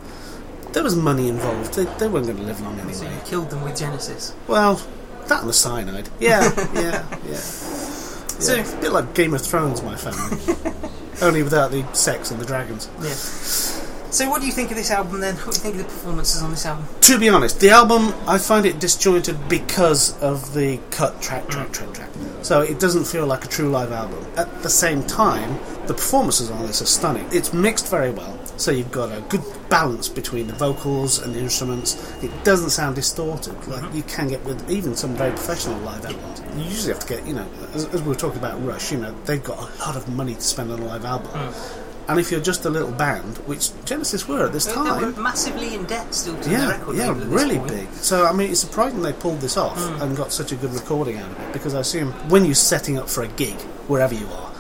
there 0.74 0.84
was 0.84 0.96
money 0.96 1.30
involved. 1.30 1.74
They, 1.76 1.86
they 1.86 2.08
weren't 2.10 2.26
going 2.26 2.38
to 2.38 2.44
live 2.44 2.60
long 2.62 2.78
So 2.78 3.06
anyway. 3.06 3.16
you 3.16 3.22
killed 3.26 3.50
them 3.50 3.62
with 3.64 3.78
Genesis. 3.78 4.34
Well, 4.48 4.82
that 5.28 5.40
and 5.40 5.50
the 5.50 5.54
cyanide. 5.54 6.10
Yeah, 6.20 6.44
yeah, 6.74 7.06
yeah. 7.26 7.36
So 7.36 8.40
So- 8.40 8.56
it's 8.56 8.74
a 8.74 8.78
bit 8.78 8.92
like 8.92 9.14
Game 9.16 9.34
of 9.34 9.42
Thrones, 9.42 9.82
my 9.82 9.96
family. 9.96 10.38
Only 11.22 11.44
without 11.44 11.72
the 11.72 11.86
sex 11.94 12.32
and 12.32 12.40
the 12.40 12.46
dragons. 12.46 12.90
Yeah. 13.02 13.85
So 14.16 14.30
what 14.30 14.40
do 14.40 14.48
you 14.48 14.54
think 14.54 14.72
of 14.72 14.78
this 14.78 14.92
album 14.92 15.20
then? 15.20 15.36
What 15.36 15.56
do 15.56 15.58
you 15.58 15.62
think 15.62 15.76
of 15.76 15.80
the 15.80 15.84
performances 15.84 16.42
on 16.42 16.50
this 16.50 16.66
album? 16.66 16.88
To 17.02 17.20
be 17.20 17.28
honest, 17.28 17.60
the 17.60 17.72
album 17.72 18.14
I 18.26 18.38
find 18.38 18.66
it 18.66 18.80
disjointed 18.80 19.50
because 19.50 20.18
of 20.22 20.54
the 20.54 20.80
cut 20.90 21.22
track, 21.22 21.50
track, 21.50 21.68
mm. 21.68 21.74
track, 21.74 21.94
track. 21.94 22.10
So 22.42 22.62
it 22.62 22.80
doesn't 22.80 23.04
feel 23.04 23.28
like 23.28 23.44
a 23.44 23.50
true 23.50 23.70
live 23.70 23.92
album. 23.92 24.26
At 24.38 24.64
the 24.64 24.70
same 24.70 25.04
time, 25.04 25.60
the 25.88 25.94
performances 25.94 26.50
on 26.50 26.66
this 26.66 26.82
are 26.82 26.86
stunning. 26.86 27.28
It's 27.34 27.52
mixed 27.52 27.90
very 27.90 28.12
well, 28.12 28.40
so 28.58 28.72
you've 28.72 28.90
got 28.90 29.12
a 29.12 29.20
good 29.24 29.44
balance 29.68 30.08
between 30.08 30.48
the 30.48 30.54
vocals 30.54 31.20
and 31.20 31.36
the 31.36 31.40
instruments. 31.40 31.98
It 32.24 32.32
doesn't 32.46 32.70
sound 32.70 32.96
distorted 32.96 33.56
like 33.68 33.84
mm-hmm. 33.84 33.98
you 33.98 34.04
can 34.04 34.30
get 34.30 34.42
with 34.46 34.72
even 34.72 34.96
some 34.96 35.14
very 35.16 35.32
professional 35.32 35.78
live 35.80 36.06
albums. 36.06 36.42
You 36.56 36.64
usually 36.64 36.94
have 36.94 37.02
to 37.02 37.08
get, 37.16 37.28
you 37.28 37.34
know, 37.34 37.48
as, 37.74 37.84
as 37.94 38.02
we 38.02 38.08
were 38.08 38.16
talking 38.16 38.40
about 38.40 38.64
Rush, 38.66 38.94
you 38.94 38.98
know, 38.98 39.14
they've 39.26 39.44
got 39.44 39.58
a 39.58 39.80
lot 39.80 39.98
of 39.98 40.08
money 40.08 40.36
to 40.36 40.42
spend 40.42 40.72
on 40.72 40.80
a 40.80 40.86
live 40.86 41.04
album. 41.04 41.32
Mm. 41.32 41.82
And 42.08 42.20
if 42.20 42.32
you're 42.32 42.42
just 42.42 42.66
a 42.66 42.70
little 42.70 42.92
band, 42.92 43.38
which 43.40 43.72
Genesis 43.86 44.28
were 44.28 44.46
at 44.46 44.54
this 44.54 44.66
They, 44.66 44.72
they 44.74 44.78
time, 44.78 45.16
were 45.16 45.22
massively 45.22 45.74
in 45.74 45.86
debt 45.86 46.14
still 46.14 46.36
to 46.36 46.50
the 46.50 46.52
yeah, 46.52 46.70
record 46.70 46.96
yeah, 46.96 47.14
really 47.26 47.58
point. 47.58 47.72
big. 47.72 47.92
So 47.94 48.26
I 48.26 48.32
mean, 48.32 48.52
it's 48.52 48.60
surprising 48.60 49.02
they 49.02 49.14
pulled 49.14 49.42
this 49.42 49.58
off 49.58 49.78
hmm. 49.78 50.02
and 50.02 50.16
got 50.16 50.32
such 50.32 50.52
a 50.52 50.56
good 50.56 50.72
recording 50.74 51.18
out 51.18 51.32
of 51.32 51.40
it. 51.40 51.54
Because 51.54 51.74
I 51.74 51.80
assume 51.80 52.12
when 52.30 52.46
you're 52.46 52.54
setting 52.54 52.98
up 52.98 53.10
for 53.10 53.24
a 53.24 53.28
gig, 53.30 53.56
wherever 53.88 54.14
you 54.14 54.28
are, 54.28 54.52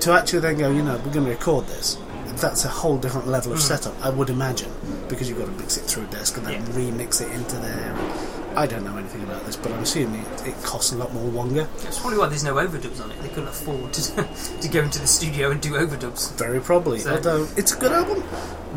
to 0.00 0.12
actually 0.12 0.40
then 0.40 0.58
go, 0.58 0.70
you 0.70 0.82
know, 0.82 0.96
we're 1.04 1.12
going 1.12 1.26
to 1.26 1.30
record 1.32 1.66
this. 1.66 1.96
That's 2.36 2.64
a 2.64 2.68
whole 2.68 2.96
different 2.96 3.26
level 3.28 3.52
of 3.52 3.58
hmm. 3.58 3.64
setup, 3.64 3.94
I 4.04 4.10
would 4.10 4.30
imagine, 4.30 4.70
because 5.08 5.28
you've 5.28 5.38
got 5.38 5.46
to 5.46 5.52
mix 5.52 5.76
it 5.76 5.82
through 5.82 6.04
a 6.04 6.06
desk 6.06 6.36
and 6.38 6.46
then 6.46 6.52
Yeah. 6.54 6.68
remix 6.72 7.20
it 7.20 7.30
into 7.32 7.56
there. 7.56 7.94
I 8.56 8.66
don't 8.66 8.84
know 8.84 8.96
anything 8.96 9.22
about 9.22 9.44
this, 9.46 9.56
but 9.56 9.70
I'm 9.72 9.82
assuming 9.82 10.22
it, 10.22 10.48
it 10.48 10.54
costs 10.64 10.92
a 10.92 10.96
lot 10.96 11.12
more 11.14 11.24
longer. 11.30 11.68
That's 11.82 11.98
probably 12.00 12.18
why 12.18 12.26
there's 12.28 12.44
no 12.44 12.54
overdubs 12.56 13.02
on 13.02 13.10
it. 13.10 13.20
They 13.22 13.28
couldn't 13.28 13.48
afford 13.48 13.92
to, 13.94 14.28
to 14.62 14.68
go 14.68 14.80
into 14.82 14.98
the 14.98 15.06
studio 15.06 15.50
and 15.50 15.60
do 15.60 15.72
overdubs. 15.72 16.32
Very 16.36 16.60
probably. 16.60 16.98
So- 17.00 17.14
Although 17.14 17.48
it's 17.56 17.72
a 17.74 17.78
good 17.78 17.92
album. 17.92 18.22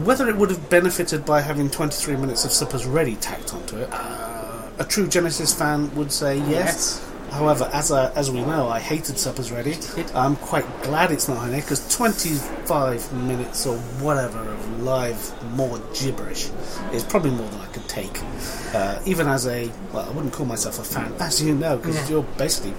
Whether 0.05 0.27
it 0.27 0.35
would 0.37 0.49
have 0.49 0.69
benefited 0.69 1.25
by 1.25 1.41
having 1.41 1.69
23 1.69 2.15
minutes 2.17 2.45
of 2.45 2.51
Suppers 2.51 2.85
Ready 2.85 3.15
tacked 3.17 3.53
onto 3.53 3.77
it, 3.77 3.89
uh, 3.91 4.63
a 4.79 4.85
true 4.85 5.07
Genesis 5.07 5.53
fan 5.53 5.93
would 5.95 6.11
say 6.11 6.37
yes. 6.37 6.49
Yes. 6.49 7.09
However, 7.33 7.67
as 7.73 7.91
I, 7.91 8.11
as 8.11 8.29
we 8.29 8.41
know, 8.41 8.69
I 8.69 8.79
hated 8.79 9.17
Suppers 9.17 9.51
Ready. 9.51 9.75
I'm 10.13 10.35
quite 10.35 10.65
glad 10.83 11.11
it's 11.11 11.27
not 11.27 11.37
on 11.37 11.49
there 11.49 11.61
because 11.61 11.81
25 11.95 13.11
minutes 13.13 13.65
or 13.65 13.75
whatever 14.05 14.37
of 14.39 14.81
live 14.83 15.51
more 15.55 15.79
gibberish 15.99 16.49
is 16.91 17.03
probably 17.03 17.31
more 17.31 17.47
than 17.49 17.59
I 17.61 17.65
could 17.67 17.87
take. 17.89 18.19
Uh, 18.73 18.99
even 19.05 19.27
as 19.27 19.47
a, 19.47 19.69
well, 19.91 20.07
I 20.07 20.11
wouldn't 20.11 20.31
call 20.33 20.45
myself 20.45 20.77
a 20.79 20.83
fan, 20.83 21.11
as 21.19 21.41
you 21.41 21.55
know, 21.55 21.77
because 21.77 21.95
Yeah. 21.95 22.07
you're 22.17 22.23
basically 22.37 22.75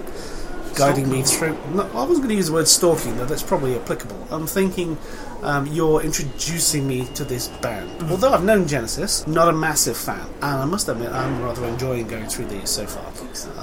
guiding 0.75 1.09
me 1.11 1.21
through. 1.21 1.57
No, 1.73 1.83
I 1.93 2.03
wasn't 2.05 2.17
going 2.19 2.29
to 2.29 2.35
use 2.35 2.47
the 2.47 2.53
word 2.53 2.67
stalking, 2.69 3.17
though 3.17 3.25
that's 3.25 3.43
probably 3.43 3.75
applicable. 3.77 4.27
I'm 4.31 4.47
thinking 4.47 4.97
um, 5.45 5.67
you're 5.67 6.01
introducing 6.01 6.87
me 6.87 7.05
to 7.13 7.23
this 7.23 7.47
band. 7.47 7.89
Mm-hmm. 7.91 8.11
Although 8.11 8.33
I've 8.33 8.43
known 8.43 8.67
Genesis, 8.67 9.25
not 9.27 9.47
a 9.47 9.53
massive 9.53 9.95
fan, 9.95 10.27
and 10.41 10.61
I 10.61 10.65
must 10.65 10.89
admit 10.89 11.11
I'm 11.11 11.41
rather 11.41 11.65
enjoying 11.65 12.07
going 12.07 12.25
through 12.25 12.47
these 12.47 12.69
so 12.69 12.87
far. 12.87 13.05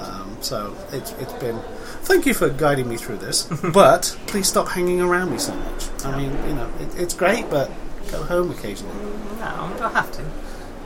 Um, 0.01 0.37
so 0.41 0.75
it's, 0.91 1.11
it's 1.13 1.33
been. 1.33 1.59
Thank 2.03 2.25
you 2.25 2.33
for 2.33 2.49
guiding 2.49 2.87
me 2.87 2.95
through 2.95 3.17
this, 3.17 3.43
but 3.73 4.17
please 4.27 4.47
stop 4.47 4.69
hanging 4.69 5.01
around 5.01 5.31
me 5.31 5.37
so 5.37 5.53
much. 5.53 6.05
I 6.05 6.17
mean, 6.17 6.31
you 6.47 6.55
know, 6.55 6.71
it, 6.79 6.99
it's 6.99 7.13
great, 7.13 7.49
but 7.49 7.69
go 8.11 8.23
home 8.23 8.51
occasionally. 8.51 8.95
No, 9.39 9.75
I 9.81 9.89
have 9.93 10.11
to? 10.13 10.25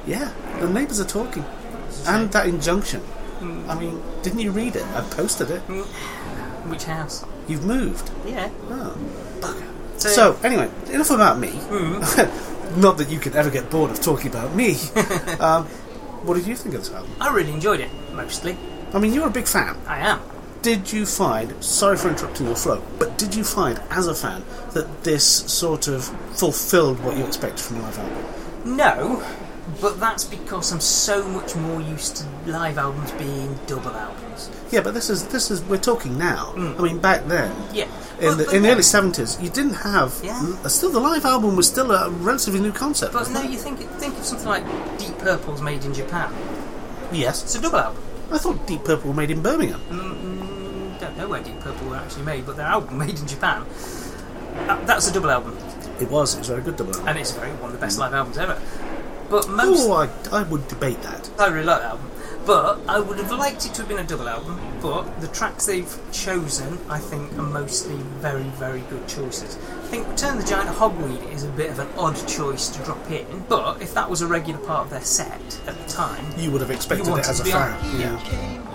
Yeah, 0.08 0.34
the 0.60 0.70
neighbours 0.70 1.00
are 1.00 1.06
talking, 1.06 1.46
and 2.08 2.32
that 2.32 2.48
injunction. 2.48 3.02
Mm. 3.40 3.68
I 3.68 3.80
mean, 3.80 4.02
didn't 4.24 4.40
you 4.40 4.52
read 4.52 4.76
it? 4.76 4.86
I 4.96 5.02
posted 5.02 5.52
it. 5.52 5.60
Which 6.70 6.86
house? 6.86 7.24
You've 7.48 7.66
moved. 7.66 8.10
Yeah. 8.26 8.50
Oh, 8.70 8.98
bugger. 9.40 9.77
So, 9.98 10.10
So, 10.10 10.40
anyway, 10.44 10.70
enough 10.92 11.10
about 11.12 11.40
me. 11.40 11.50
Hmm. 11.50 12.80
Not 12.82 12.98
that 12.98 13.10
you 13.10 13.20
could 13.20 13.36
ever 13.36 13.50
get 13.50 13.70
bored 13.70 13.92
of 13.92 14.02
talking 14.02 14.30
about 14.30 14.54
me. 14.54 14.72
um, 15.40 15.66
what 16.26 16.36
did 16.36 16.46
you 16.46 16.56
think 16.56 16.76
of 16.76 16.82
this 16.82 16.92
album? 16.94 17.12
I 17.20 17.34
really 17.34 17.52
enjoyed 17.52 17.80
it, 17.80 17.90
mostly. 18.14 18.58
I 18.94 19.00
mean, 19.00 19.14
you're 19.14 19.28
a 19.28 19.32
big 19.32 19.48
fan. 19.48 19.78
I 19.88 20.00
am. 20.00 20.22
Did 20.62 20.92
you 20.92 21.06
find, 21.06 21.64
sorry 21.64 21.98
for 21.98 22.10
interrupting 22.10 22.48
your 22.48 22.56
flow, 22.56 22.84
but 23.00 23.18
did 23.18 23.34
you 23.36 23.44
find, 23.44 23.80
as 23.90 24.08
a 24.08 24.14
fan, 24.16 24.44
that 24.74 25.04
this 25.04 25.24
sort 25.26 25.88
of 25.88 26.04
fulfilled 26.38 27.00
what 27.04 27.16
you 27.18 27.26
expected 27.26 27.62
from 27.64 27.78
a 27.78 27.82
live 27.84 27.98
album? 28.00 28.76
No, 28.76 29.24
but 29.80 30.00
that's 30.00 30.26
because 30.26 30.72
I'm 30.72 30.80
so 30.82 31.28
much 31.28 31.56
more 31.56 31.82
used 31.82 32.18
to 32.18 32.26
live 32.48 32.78
albums 32.78 33.12
being 33.14 33.58
double 33.68 33.92
albums. 33.92 34.50
Yeah, 34.72 34.82
but 34.82 34.94
this 34.94 35.10
is 35.10 35.28
this 35.28 35.50
is 35.52 35.64
we're 35.64 35.78
talking 35.78 36.18
now. 36.18 36.54
I 36.58 36.82
mean, 36.82 37.00
back 37.00 37.26
then, 37.28 37.56
Yeah. 37.74 37.88
In 38.20 38.38
the 38.38 38.50
in 38.56 38.62
the 38.64 38.72
early 38.72 38.84
seventies, 38.84 39.38
you 39.42 39.50
didn't 39.50 39.76
have. 39.76 40.20
Yeah. 40.24 40.40
l- 40.42 40.60
uh, 40.66 40.70
Still, 40.70 40.92
the 40.92 41.00
live 41.00 41.26
album 41.26 41.56
was 41.56 41.68
still 41.68 41.92
a 41.92 42.10
relatively 42.10 42.60
new 42.60 42.72
concept. 42.72 43.14
But 43.14 43.30
no, 43.32 43.42
it? 43.44 43.52
you 43.52 43.58
think 43.58 43.80
think 44.00 44.18
of 44.18 44.26
something 44.26 44.48
like 44.48 44.64
Deep 44.98 45.18
Purple's 45.20 45.62
Made 45.62 45.84
in 45.86 45.94
Japan. 45.94 46.34
Yes, 47.12 47.44
It's 47.44 47.56
a 47.56 47.62
double 47.62 47.80
album. 47.80 48.04
I 48.32 48.38
thought 48.38 48.68
Deep 48.68 48.84
Purple 48.84 49.10
were 49.12 49.16
made 49.16 49.32
in 49.32 49.42
Birmingham. 49.42 49.80
Mm, 49.90 50.16
mm, 50.18 51.00
don't 51.00 51.18
know 51.18 51.30
where 51.30 51.42
Deep 51.42 51.60
Purple 51.62 51.88
were 51.90 51.96
actually 51.96 52.24
made, 52.26 52.46
but 52.46 52.58
their 52.58 52.66
album 52.66 52.98
Made 53.04 53.18
in 53.18 53.26
Japan. 53.28 53.66
That, 54.68 54.86
that's 54.86 55.08
a 55.10 55.14
double 55.14 55.30
album, 55.30 55.58
It 56.02 56.10
was. 56.10 56.36
It 56.36 56.40
was 56.40 56.50
a 56.50 56.54
very 56.54 56.66
good 56.66 56.76
double 56.76 56.92
album. 56.94 57.08
and 57.08 57.18
it's 57.20 57.32
very 57.32 57.52
one 57.52 57.66
of 57.72 57.74
the 57.74 57.80
best 57.80 57.98
mm. 57.98 58.02
live 58.02 58.14
albums 58.14 58.38
ever. 58.38 58.60
But 59.30 59.46
oh, 59.48 59.52
most 59.52 59.88
Oh, 59.88 59.94
I, 59.94 60.40
I 60.40 60.44
would 60.44 60.68
debate 60.68 61.02
that. 61.04 61.30
I 61.40 61.48
really 61.48 61.66
like 61.66 61.80
that 61.82 61.92
album. 61.92 62.12
But 62.48 62.80
I 62.88 63.00
would 63.02 63.18
have 63.18 63.32
liked 63.32 63.66
it 63.66 63.74
to 63.74 63.82
have 63.82 63.90
been 63.90 64.00
a 64.00 64.06
double 64.06 64.30
album. 64.30 64.58
But 64.82 65.20
the 65.20 65.28
tracks 65.28 65.66
they've 65.66 66.00
chosen, 66.14 66.80
I 66.90 66.98
think, 66.98 67.34
are 67.38 67.42
mostly 67.44 67.96
very, 68.22 68.44
very 68.56 68.80
good 68.90 69.06
choices. 69.06 69.58
I 69.58 69.88
think 69.88 70.08
Return 70.08 70.38
the 70.38 70.46
Giant 70.46 70.70
Hogweed 70.70 71.30
is 71.34 71.44
a 71.44 71.50
bit 71.50 71.70
of 71.72 71.80
an 71.80 71.90
odd 71.98 72.16
choice 72.26 72.70
to 72.70 72.82
drop 72.84 73.12
in. 73.12 73.44
But 73.50 73.82
if 73.82 73.94
that 73.96 74.10
was 74.10 74.22
a 74.22 74.28
regular 74.28 74.60
part 74.60 74.86
of 74.86 74.90
their 74.92 75.02
set 75.02 75.60
at 75.68 75.78
the 75.78 75.90
time, 75.92 76.24
You 76.38 76.52
would 76.52 76.62
have 76.62 76.72
expected 76.72 77.10
it 77.10 77.28
as 77.28 77.42
a 77.42 77.44
fan. 77.46 77.74
on- 77.74 78.00
Yeah. 78.00 78.18
came 78.24 78.68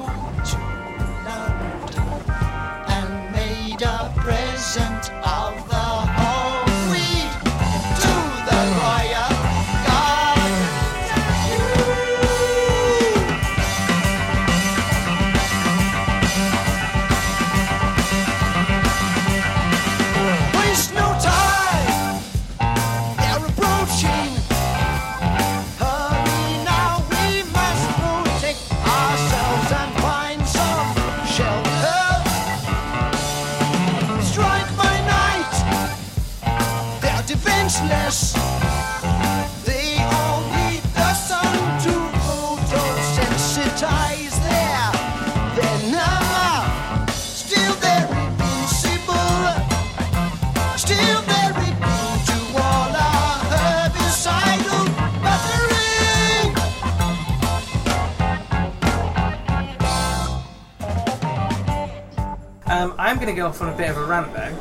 I'm 63.13 63.19
going 63.19 63.29
to 63.29 63.35
go 63.35 63.47
off 63.47 63.61
on 63.61 63.69
a 63.69 63.77
bit 63.77 63.91
of 63.91 63.99
a 63.99 64.07
rant 64.07 64.33
though 64.33 64.57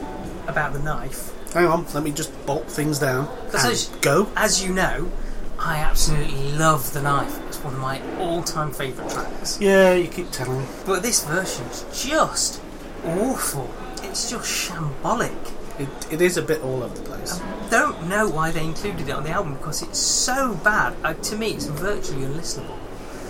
about 0.46 0.74
the 0.74 0.80
knife. 0.80 1.32
Hang 1.54 1.68
on, 1.68 1.86
let 1.94 2.04
me 2.04 2.12
just 2.12 2.46
bolt 2.46 2.70
things 2.70 3.00
down. 3.00 3.30
As, 3.54 3.86
go. 4.02 4.30
as 4.36 4.62
you 4.62 4.74
know, 4.74 5.10
I 5.58 5.78
absolutely 5.78 6.52
love 6.52 6.92
the 6.92 7.02
knife. 7.02 7.40
It's 7.48 7.64
one 7.64 7.76
of 7.76 7.80
my 7.80 8.02
all-time 8.18 8.74
favourite 8.74 9.10
tracks. 9.10 9.58
Yeah, 9.62 9.94
you 9.94 10.10
keep 10.10 10.32
telling 10.32 10.60
me. 10.60 10.68
But 10.86 11.02
this 11.02 11.24
version's 11.24 11.86
just 11.94 12.62
awful. 13.06 13.74
It's 14.04 14.30
just 14.30 14.70
shambolic. 14.70 15.32
It, 15.80 15.88
it 16.12 16.22
is 16.22 16.36
a 16.36 16.42
bit 16.42 16.62
all 16.62 16.84
over 16.84 16.94
the 16.94 17.04
place. 17.04 17.40
I 17.40 17.70
don't 17.70 18.10
know 18.10 18.28
why 18.28 18.52
they 18.52 18.66
included 18.66 19.08
it 19.08 19.12
on 19.12 19.24
the 19.24 19.30
album 19.30 19.54
because 19.54 19.82
it's 19.82 19.98
so 19.98 20.56
bad. 20.56 20.94
Uh, 21.06 21.14
to 21.14 21.38
me, 21.38 21.52
it's 21.52 21.68
virtually 21.68 22.26
unlistenable. 22.26 22.78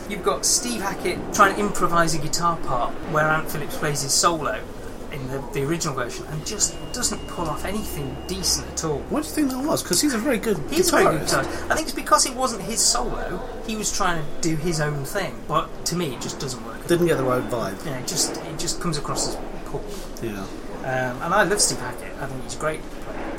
You've 0.09 0.23
got 0.23 0.47
Steve 0.47 0.81
Hackett 0.81 1.19
trying 1.31 1.53
to 1.53 1.59
improvise 1.59 2.15
a 2.15 2.17
guitar 2.17 2.57
part 2.57 2.91
where 3.11 3.27
Ant 3.27 3.51
Phillips 3.51 3.77
plays 3.77 4.01
his 4.01 4.13
solo 4.13 4.63
in 5.11 5.27
the, 5.29 5.39
the 5.53 5.63
original 5.63 5.93
version 5.95 6.25
and 6.27 6.45
just 6.45 6.75
doesn't 6.93 7.25
pull 7.27 7.45
off 7.45 7.65
anything 7.65 8.15
decent 8.27 8.67
at 8.71 8.83
all. 8.85 8.99
What 9.09 9.23
do 9.23 9.27
you 9.29 9.33
think 9.33 9.51
that 9.51 9.65
was? 9.65 9.83
Because 9.83 10.01
he's 10.01 10.13
a 10.13 10.17
very 10.17 10.37
good 10.37 10.57
He's 10.69 10.89
a 10.93 10.97
very 10.97 11.17
good 11.17 11.27
guitarist. 11.27 11.69
I 11.69 11.75
think 11.75 11.87
it's 11.87 11.95
because 11.95 12.25
it 12.25 12.35
wasn't 12.35 12.61
his 12.63 12.79
solo. 12.79 13.39
He 13.67 13.75
was 13.75 13.91
trying 13.95 14.23
to 14.23 14.41
do 14.41 14.55
his 14.55 14.79
own 14.79 15.03
thing, 15.05 15.35
but 15.47 15.85
to 15.85 15.95
me, 15.95 16.13
it 16.15 16.21
just 16.21 16.39
doesn't 16.39 16.63
work. 16.65 16.85
Didn't 16.87 17.07
get 17.07 17.17
the 17.17 17.23
right 17.23 17.43
vibe. 17.43 17.85
Yeah, 17.85 17.97
it 17.99 18.07
just 18.07 18.37
it 18.37 18.57
just 18.59 18.79
comes 18.81 18.97
across 18.97 19.29
as 19.29 19.37
poor. 19.65 19.81
Yeah. 20.21 20.45
Um, 20.81 21.21
and 21.21 21.33
I 21.33 21.43
love 21.43 21.61
Steve 21.61 21.79
Hackett. 21.79 22.13
I 22.19 22.25
think 22.25 22.43
he's 22.43 22.55
great. 22.55 22.79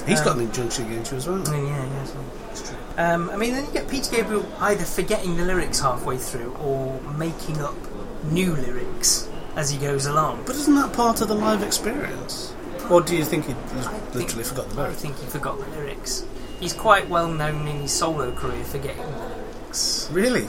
He's 0.07 0.21
Um, 0.21 0.25
got 0.25 0.37
an 0.37 0.43
injunction 0.43 0.87
against 0.87 1.12
you 1.12 1.19
as 1.19 1.26
well. 1.29 1.38
Yeah, 1.38 1.62
yeah, 1.64 2.05
so 2.05 2.14
it's 2.50 2.69
true. 2.69 2.79
Um, 2.99 3.31
I 3.31 3.37
mean, 3.37 3.52
then 3.55 3.64
you 3.67 3.73
get 3.73 3.88
Peter 3.88 4.11
Gabriel 4.14 4.47
either 4.61 4.85
forgetting 4.85 5.37
the 5.37 5.45
lyrics 5.45 5.81
halfway 5.81 6.17
through 6.19 6.52
or 6.62 7.00
making 7.17 7.61
up 7.61 7.75
new 8.31 8.55
lyrics 8.55 9.29
as 9.57 9.71
he 9.71 9.79
goes 9.79 10.07
along. 10.07 10.43
But 10.47 10.57
isn't 10.57 10.75
that 10.75 10.93
part 10.93 11.21
of 11.21 11.29
the 11.29 11.35
live 11.35 11.63
experience? 11.63 12.55
Or 12.91 13.01
do 13.01 13.17
you 13.17 13.25
think 13.25 13.47
he 13.47 13.53
I 13.53 13.57
think- 13.57 14.15
literally 14.15 14.45
forgot 14.45 14.69
the 14.71 14.75
lyrics? 14.77 14.99
I 14.99 15.01
think 15.03 15.19
he 15.19 15.27
forgot 15.27 15.59
the 15.59 15.67
lyrics. 15.77 16.25
He's 16.61 16.73
quite 16.73 17.09
well 17.09 17.29
known 17.29 17.67
in 17.67 17.81
his 17.83 17.93
solo 17.93 18.33
career 18.33 18.65
for 18.65 18.79
getting 18.79 19.03
the 19.03 19.19
lyrics. 19.19 20.09
Really? 20.13 20.47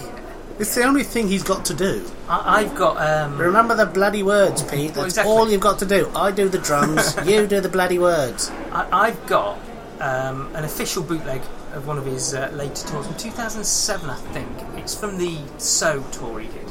It's 0.59 0.75
the 0.75 0.83
only 0.83 1.03
thing 1.03 1.27
he's 1.27 1.41
got 1.43 1.65
to 1.65 1.73
do. 1.73 2.05
I, 2.29 2.61
I've 2.61 2.75
got 2.75 2.97
um, 2.97 3.39
Remember 3.39 3.75
the 3.75 3.87
bloody 3.87 4.21
words, 4.21 4.61
Pete. 4.61 4.89
That's 4.93 4.97
Well, 4.97 5.05
exactly. 5.05 5.33
all 5.33 5.49
you've 5.49 5.61
got 5.61 5.79
to 5.79 5.85
do. 5.85 6.11
I 6.15 6.29
do 6.31 6.47
the 6.47 6.59
drums, 6.59 7.15
you 7.25 7.47
do 7.47 7.59
the 7.59 7.69
bloody 7.69 7.97
words. 7.97 8.51
I, 8.71 9.07
I've 9.07 9.25
got 9.25 9.57
um, 9.99 10.55
an 10.55 10.63
official 10.63 11.01
bootleg 11.01 11.41
of 11.73 11.87
one 11.87 11.97
of 11.97 12.05
his 12.05 12.35
uh, 12.35 12.51
later 12.53 12.87
tours 12.87 13.07
from 13.07 13.17
2007, 13.17 14.09
I 14.09 14.15
think. 14.15 14.47
It's 14.77 14.93
from 14.93 15.17
the 15.17 15.39
So 15.57 16.03
tour 16.11 16.39
he 16.39 16.47
did. 16.47 16.62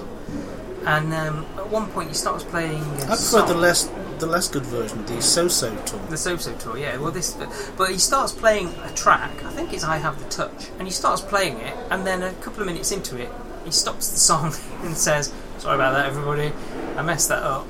And 0.87 1.12
um, 1.15 1.47
at 1.57 1.69
one 1.71 1.87
point 1.89 2.09
he 2.09 2.15
starts 2.15 2.45
playing. 2.45 2.83
I 3.03 3.07
prefer 3.17 3.43
the 3.47 3.55
less 3.55 3.91
the 4.19 4.27
less 4.27 4.49
good 4.49 4.65
version, 4.67 5.01
of 5.01 5.09
the 5.09 5.21
so-so 5.21 5.75
tour. 5.85 5.99
The 6.09 6.17
So-So 6.17 6.55
tour, 6.55 6.79
yeah. 6.79 6.97
Well, 6.97 7.11
this, 7.11 7.37
but 7.77 7.91
he 7.91 7.99
starts 7.99 8.31
playing 8.33 8.69
a 8.85 8.91
track. 8.95 9.33
I 9.45 9.51
think 9.51 9.73
it's 9.73 9.85
"I 9.85 9.97
Have 9.99 10.23
the 10.23 10.29
Touch," 10.29 10.69
and 10.79 10.87
he 10.87 10.93
starts 10.93 11.21
playing 11.21 11.59
it, 11.59 11.75
and 11.91 12.07
then 12.07 12.23
a 12.23 12.33
couple 12.35 12.61
of 12.61 12.67
minutes 12.67 12.93
into 12.93 13.17
it, 13.17 13.31
he 13.65 13.71
stops 13.73 14.09
the 14.11 14.19
song 14.19 14.55
and 14.83 14.97
says, 14.97 15.33
"Sorry 15.59 15.75
about 15.75 15.93
that, 15.95 16.07
everybody. 16.07 16.53
I 16.97 17.03
messed 17.03 17.29
that 17.31 17.43
up. 17.43 17.67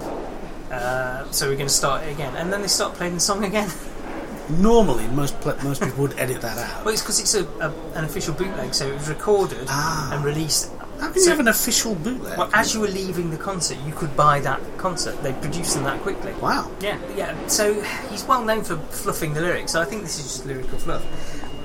Uh, 0.71 1.31
so 1.31 1.49
we're 1.49 1.57
going 1.57 1.69
to 1.69 1.73
start 1.75 2.03
it 2.05 2.13
again." 2.13 2.35
And 2.37 2.53
then 2.53 2.61
they 2.63 2.69
start 2.69 2.95
playing 2.95 3.15
the 3.15 3.21
song 3.21 3.45
again. 3.45 3.71
Normally, 4.51 5.07
most 5.09 5.41
pl- 5.41 5.57
most 5.63 5.81
people 5.81 6.03
would 6.03 6.19
edit 6.19 6.41
that 6.43 6.59
out. 6.59 6.85
well, 6.85 6.93
it's 6.93 7.01
because 7.03 7.21
it's 7.21 7.35
a, 7.35 7.47
a, 7.61 7.73
an 7.95 8.05
official 8.05 8.35
bootleg, 8.35 8.75
so 8.75 8.87
it 8.89 8.95
was 8.95 9.09
recorded 9.09 9.67
Ah. 9.69 10.11
and 10.13 10.25
released. 10.25 10.71
How 11.03 11.11
can 11.11 11.21
you 11.21 11.31
have 11.31 11.41
an 11.41 11.49
official 11.49 11.97
bootleg? 11.97 12.39
Well, 12.39 12.49
as 12.55 12.75
you 12.75 12.81
were 12.81 12.87
leaving 12.87 13.31
the 13.33 13.37
concert, 13.37 13.77
you 13.85 13.93
could 13.93 14.17
buy 14.17 14.39
that 14.39 14.61
concert. 14.79 15.21
They 15.25 15.33
produced 15.33 15.75
them 15.75 15.83
that 15.83 16.01
quickly. 16.01 16.33
wow. 16.35 16.71
Yeah, 16.81 16.97
yeah. 17.17 17.35
So 17.49 17.83
he's 18.09 18.23
well 18.25 18.45
known 18.45 18.63
for 18.63 18.77
fluffing 18.77 19.35
the 19.35 19.41
lyrics. 19.41 19.73
So 19.73 19.83
I 19.83 19.85
think 19.85 20.03
this 20.03 20.21
is 20.21 20.27
just 20.27 20.47
lyrical 20.47 20.79
fluff. 20.79 21.05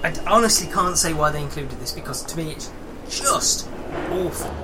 I 0.03 0.11
honestly 0.25 0.65
can't 0.73 0.97
say 0.97 1.13
why 1.13 1.29
they 1.29 1.43
included 1.43 1.79
this 1.79 1.91
because 1.91 2.23
to 2.23 2.35
me 2.35 2.53
it's 2.53 2.71
just 3.11 3.69
awful. 4.09 4.55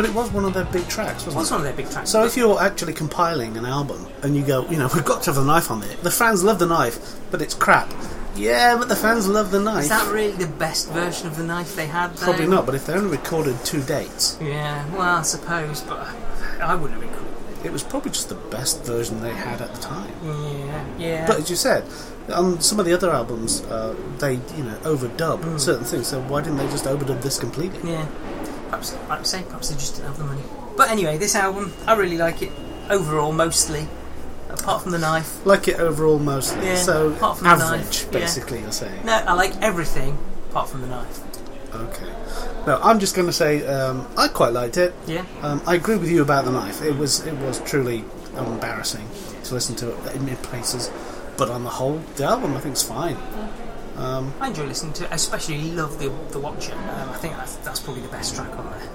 But 0.00 0.08
it 0.08 0.14
was 0.14 0.30
one 0.32 0.46
of 0.46 0.54
their 0.54 0.64
big 0.64 0.88
tracks, 0.88 1.24
It 1.24 1.34
wasn't 1.34 1.36
was 1.36 1.50
one 1.50 1.60
of 1.60 1.64
their 1.66 1.74
big 1.74 1.90
tracks. 1.92 2.08
So 2.08 2.24
if 2.24 2.34
you're 2.34 2.58
actually 2.58 2.94
compiling 2.94 3.58
an 3.58 3.66
album 3.66 4.06
and 4.22 4.34
you 4.34 4.42
go, 4.42 4.66
you 4.70 4.78
know, 4.78 4.88
we've 4.94 5.04
got 5.04 5.22
to 5.24 5.26
have 5.26 5.34
the 5.34 5.44
knife 5.44 5.70
on 5.70 5.82
it. 5.82 6.02
The 6.02 6.10
fans 6.10 6.42
love 6.42 6.58
the 6.58 6.64
knife, 6.64 7.16
but 7.30 7.42
it's 7.42 7.52
crap. 7.52 7.92
Yeah, 8.34 8.78
but 8.78 8.88
the 8.88 8.96
fans 8.96 9.28
love 9.28 9.50
the 9.50 9.60
knife. 9.60 9.82
is 9.82 9.88
that 9.90 10.10
really 10.10 10.32
the 10.32 10.46
best 10.46 10.88
version 10.88 11.26
of 11.26 11.36
the 11.36 11.44
knife 11.44 11.76
they 11.76 11.86
had? 11.86 12.14
Though? 12.16 12.24
Probably 12.28 12.46
not, 12.46 12.64
but 12.64 12.74
if 12.74 12.86
they 12.86 12.94
only 12.94 13.10
recorded 13.10 13.62
two 13.62 13.82
dates, 13.82 14.38
Yeah, 14.40 14.86
well, 14.96 15.18
I 15.18 15.20
suppose, 15.22 15.82
but 15.82 16.08
I 16.62 16.74
wouldn't 16.76 17.02
have 17.02 17.12
cool. 17.18 17.66
it 17.66 17.70
was 17.70 17.82
probably 17.82 18.12
just 18.12 18.30
the 18.30 18.36
best 18.36 18.82
version 18.84 19.20
they 19.20 19.34
had 19.34 19.60
at 19.60 19.74
the 19.74 19.82
time. 19.82 20.10
Yeah, 20.24 20.84
yeah. 20.98 21.26
But 21.26 21.40
as 21.40 21.50
you 21.50 21.56
said, 21.56 21.84
on 22.32 22.58
some 22.62 22.80
of 22.80 22.86
the 22.86 22.94
other 22.94 23.10
albums, 23.10 23.60
uh, 23.64 23.94
they 24.18 24.34
you 24.56 24.64
know 24.64 24.76
overdub 24.84 25.42
Hmm. 25.42 25.58
certain 25.58 25.84
things. 25.84 26.06
So 26.06 26.22
why 26.22 26.40
didn't 26.40 26.56
they 26.56 26.68
just 26.68 26.84
overdub 26.86 27.20
this 27.20 27.38
completely? 27.38 27.90
Yeah, 27.90 28.06
perhaps 28.70 28.94
like 29.08 29.20
I 29.20 29.22
say, 29.24 29.42
perhaps 29.42 29.68
they 29.68 29.74
just 29.74 29.96
didn't 29.96 30.08
have 30.08 30.18
the 30.18 30.24
money. 30.24 30.42
But 30.76 30.90
anyway, 30.90 31.18
this 31.18 31.34
album, 31.34 31.72
I 31.86 31.94
really 31.94 32.16
like 32.16 32.40
it 32.42 32.52
overall, 32.88 33.32
mostly. 33.32 33.86
Apart 34.48 34.82
from 34.82 34.92
the 34.92 34.98
knife. 34.98 35.44
Like 35.46 35.68
it 35.68 35.78
overall 35.78 36.18
mostly. 36.18 36.66
Yeah, 36.66 36.74
so 36.76 37.12
apart 37.12 37.38
from 37.38 37.46
the 37.46 37.64
average, 37.64 37.80
knife, 37.80 38.04
yeah. 38.06 38.18
basically. 38.18 38.60
You're 38.60 38.72
saying. 38.72 39.04
No, 39.04 39.12
I 39.12 39.34
like 39.34 39.60
everything 39.62 40.18
apart 40.50 40.68
from 40.68 40.80
the 40.80 40.88
knife. 40.88 41.20
Okay. 41.74 42.12
No, 42.66 42.80
I'm 42.82 42.98
just 42.98 43.14
going 43.14 43.28
to 43.28 43.32
say 43.32 43.64
um, 43.66 44.08
I 44.16 44.26
quite 44.28 44.52
liked 44.52 44.76
it. 44.76 44.92
Yeah. 45.06 45.24
Um, 45.42 45.62
I 45.66 45.76
agree 45.76 45.96
with 45.96 46.10
you 46.10 46.22
about 46.22 46.44
the 46.44 46.50
knife. 46.50 46.82
It 46.82 46.96
was 46.96 47.24
it 47.26 47.36
was 47.38 47.60
truly 47.60 48.04
embarrassing 48.36 49.08
to 49.44 49.54
listen 49.54 49.76
to 49.76 49.90
it 49.90 50.16
in 50.16 50.26
places, 50.38 50.90
but 51.36 51.48
on 51.48 51.62
the 51.62 51.70
whole, 51.70 51.98
the 52.16 52.24
album 52.24 52.56
I 52.56 52.60
think 52.60 52.74
is 52.74 52.82
fine. 52.82 53.16
I 54.40 54.48
enjoy 54.48 54.66
listening 54.66 54.92
to 54.94 55.04
it. 55.04 55.12
I 55.12 55.14
especially 55.16 55.60
love 55.72 55.98
the 55.98 56.08
the 56.30 56.38
Watcher. 56.38 56.74
Um, 56.74 57.10
I 57.10 57.16
think 57.16 57.36
that's, 57.36 57.56
that's 57.56 57.80
probably 57.80 58.02
the 58.02 58.08
best 58.08 58.34
track 58.34 58.56
on 58.58 58.70
there. 58.70 58.88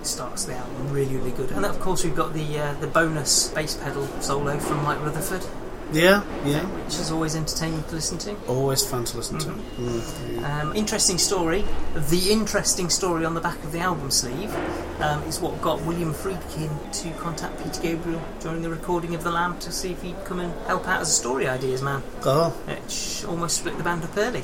It 0.00 0.06
starts 0.06 0.44
the 0.44 0.54
album 0.54 0.92
really, 0.92 1.16
really 1.16 1.30
good. 1.32 1.50
And 1.52 1.64
then, 1.64 1.70
of 1.70 1.80
course, 1.80 2.04
we've 2.04 2.16
got 2.16 2.32
the 2.32 2.58
uh, 2.58 2.74
the 2.74 2.86
bonus 2.86 3.48
bass 3.48 3.76
pedal 3.76 4.06
solo 4.20 4.58
from 4.58 4.82
Mike 4.82 5.00
Rutherford. 5.00 5.46
Yeah, 5.92 6.22
yeah. 6.44 6.64
which 6.84 6.94
is 6.94 7.10
always 7.10 7.34
entertaining 7.34 7.82
to 7.84 7.94
listen 7.94 8.18
to. 8.18 8.36
Always 8.46 8.84
fun 8.86 9.04
to 9.04 9.16
listen 9.16 9.38
to. 9.40 9.48
Mm, 9.48 10.40
yeah. 10.40 10.62
Um, 10.62 10.76
interesting 10.76 11.18
story. 11.18 11.64
The 11.94 12.30
interesting 12.30 12.90
story 12.90 13.24
on 13.24 13.34
the 13.34 13.40
back 13.40 13.62
of 13.64 13.72
the 13.72 13.80
album 13.80 14.10
sleeve 14.10 14.54
um, 15.00 15.22
is 15.24 15.40
what 15.40 15.60
got 15.60 15.82
William 15.82 16.14
Friedkin 16.14 16.70
to 17.02 17.10
contact 17.20 17.62
Peter 17.62 17.82
Gabriel 17.82 18.22
during 18.40 18.62
the 18.62 18.70
recording 18.70 19.14
of 19.14 19.24
The 19.24 19.30
Lamb 19.30 19.58
to 19.60 19.72
see 19.72 19.92
if 19.92 20.02
he'd 20.02 20.24
come 20.24 20.38
and 20.38 20.52
help 20.66 20.86
out 20.86 21.00
as 21.00 21.08
a 21.08 21.12
story 21.12 21.48
ideas 21.48 21.82
man. 21.82 22.02
Oh, 22.24 22.50
Which 22.66 23.24
almost 23.24 23.58
split 23.58 23.76
the 23.76 23.84
band 23.84 24.04
up 24.04 24.16
early. 24.16 24.42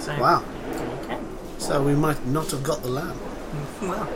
So, 0.00 0.18
wow. 0.18 0.44
Okay. 1.04 1.18
So 1.58 1.82
we 1.82 1.94
might 1.94 2.24
not 2.26 2.50
have 2.50 2.62
got 2.62 2.82
the 2.82 2.88
lamb. 2.88 3.18
Well, 3.82 4.08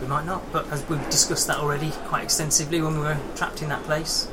we 0.00 0.06
might 0.06 0.24
not, 0.24 0.50
but 0.52 0.68
as 0.70 0.88
we've 0.88 1.04
discussed 1.10 1.46
that 1.46 1.58
already 1.58 1.90
quite 2.06 2.24
extensively 2.24 2.80
when 2.80 2.94
we 2.94 3.00
were 3.00 3.18
trapped 3.36 3.62
in 3.62 3.68
that 3.68 3.82
place. 3.84 4.28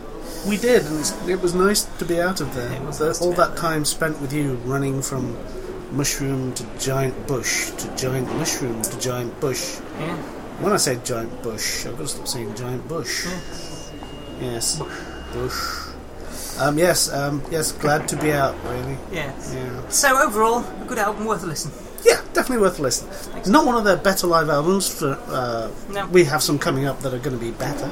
We 0.47 0.57
did, 0.57 0.85
and 0.85 1.29
it 1.29 1.41
was 1.41 1.53
nice 1.55 1.83
to 1.99 2.05
be 2.05 2.21
out 2.21 2.39
of 2.41 2.53
there. 2.53 2.71
It 2.71 2.81
was 2.83 2.99
The- 2.99 3.07
nice 3.07 3.21
all 3.21 3.33
that 3.33 3.57
time 3.57 3.83
spent 3.85 4.21
with 4.21 4.31
you, 4.31 4.55
running 4.65 5.01
from 5.01 5.35
mushroom 5.91 6.53
to 6.53 6.63
giant 6.79 7.27
bush 7.27 7.71
to 7.71 7.87
giant 7.95 8.31
mushroom 8.37 8.81
to 8.81 8.99
giant 8.99 9.39
bush. 9.39 9.77
Yeah. 9.99 10.15
When 10.61 10.71
I 10.73 10.77
say 10.77 10.99
giant 11.03 11.41
bush, 11.41 11.85
I've 11.85 11.97
got 11.97 12.03
to 12.03 12.07
stop 12.07 12.27
saying 12.27 12.53
giant 12.55 12.87
bush. 12.87 13.25
Yes, 14.39 14.81
bush. 15.33 15.59
Um, 16.59 16.77
yes, 16.77 17.11
um, 17.11 17.41
yes. 17.51 17.71
Glad 17.71 18.07
to 18.09 18.15
be 18.17 18.31
out. 18.31 18.55
Really. 18.69 18.97
Yeah. 19.11 19.31
Yeah. 19.53 19.89
So 19.89 20.15
overall, 20.21 20.59
a 20.59 20.85
good 20.87 20.99
album, 20.99 21.25
worth 21.25 21.43
a 21.43 21.47
listen. 21.47 21.71
Yeah, 22.49 22.59
definitely 22.59 22.61
worth 22.61 22.79
a 22.79 22.81
listen. 22.83 23.51
Not 23.51 23.65
one 23.65 23.75
of 23.75 23.83
their 23.83 23.97
better 23.97 24.27
live 24.27 24.49
albums. 24.49 24.87
For 24.87 25.17
uh, 25.27 25.69
No. 25.91 26.07
we 26.07 26.25
have 26.25 26.41
some 26.43 26.59
coming 26.59 26.85
up 26.85 26.99
that 27.01 27.13
are 27.13 27.19
going 27.19 27.37
to 27.37 27.43
be 27.43 27.51
better, 27.51 27.87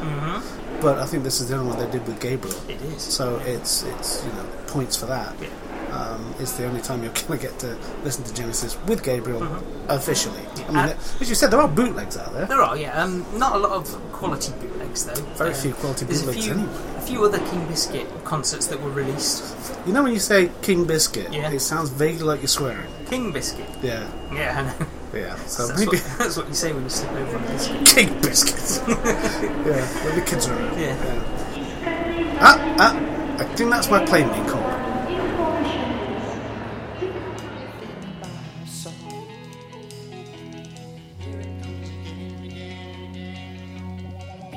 but 0.81 0.99
I 0.99 1.05
think 1.05 1.23
this 1.23 1.41
is 1.41 1.49
the 1.49 1.55
only 1.57 1.73
one 1.75 1.79
they 1.83 1.91
did 1.91 2.05
with 2.07 2.19
Gabriel. 2.19 2.55
It 2.69 2.81
is. 2.81 3.01
So 3.01 3.37
it's 3.45 3.83
it's 3.83 4.23
you 4.25 4.31
know 4.33 4.45
points 4.67 4.95
for 4.97 5.07
that. 5.07 5.33
Yeah. 5.41 5.49
Um, 5.93 6.33
it's 6.39 6.53
the 6.53 6.65
only 6.65 6.81
time 6.81 7.03
you're 7.03 7.13
going 7.27 7.39
to 7.39 7.47
get 7.47 7.59
to 7.59 7.77
listen 8.03 8.23
to 8.23 8.33
Genesis 8.33 8.77
with 8.87 9.03
Gabriel 9.03 9.43
officially. 9.89 10.41
I 10.67 10.71
mean, 10.71 10.77
Uh, 10.77 10.97
as 11.21 11.29
you 11.29 11.35
said, 11.35 11.51
there 11.51 11.61
are 11.61 11.67
bootlegs 11.67 12.17
out 12.17 12.33
there. 12.33 12.47
There 12.47 12.61
are, 12.63 12.75
yeah. 12.75 12.99
Um, 13.03 13.23
not 13.37 13.55
a 13.55 13.59
lot 13.59 13.73
of 13.73 13.87
quality 14.11 14.51
bootlegs 14.59 14.72
though. 15.01 15.15
Very 15.35 15.49
Um, 15.49 15.55
few 15.55 15.73
quality 15.73 16.05
there's 16.05 16.21
bootlegs 16.21 16.39
a 16.45 16.51
few, 16.53 16.53
anyway. 16.61 16.73
A 16.97 17.01
few 17.01 17.25
other 17.25 17.39
King 17.39 17.65
Biscuit 17.67 18.07
concerts 18.23 18.67
that 18.67 18.79
were 18.81 18.91
released. 18.91 19.43
You 19.87 19.93
know 19.93 20.03
when 20.03 20.13
you 20.13 20.19
say 20.19 20.51
King 20.61 20.85
Biscuit, 20.85 21.33
Yeah. 21.33 21.49
it 21.49 21.59
sounds 21.61 21.89
vaguely 21.89 22.23
like 22.23 22.41
you're 22.41 22.47
swearing. 22.47 22.87
King 23.09 23.31
Biscuit. 23.31 23.65
Yeah, 23.81 24.05
Yeah, 24.31 24.71
yeah. 25.13 25.35
So 25.47 25.67
That's, 25.67 25.79
maybe 25.79 25.97
what, 25.97 26.05
that's 26.19 26.37
what 26.37 26.47
you 26.47 26.53
say 26.53 26.71
when 26.71 26.83
you 26.83 26.89
slip 26.89 27.11
over 27.11 27.37
on 27.37 27.43
a 27.43 27.47
biscuit. 27.47 27.85
King 27.95 28.21
Biscuit. 28.21 28.81
yeah, 28.87 29.85
when 30.05 30.15
the 30.19 30.25
kids 30.25 30.47
are 30.47 30.53
around. 30.55 30.79
Yeah. 30.79 32.37
Ah, 32.39 32.75
ah. 32.79 33.09
I 33.39 33.43
think 33.55 33.71
that's 33.71 33.89
my 33.89 34.05
plane 34.05 34.29
being 34.29 34.45
called. 34.47 34.62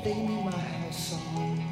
Play 0.03 0.13
me 0.13 0.43
my 0.43 0.51
house 0.51 1.09
song. 1.09 1.67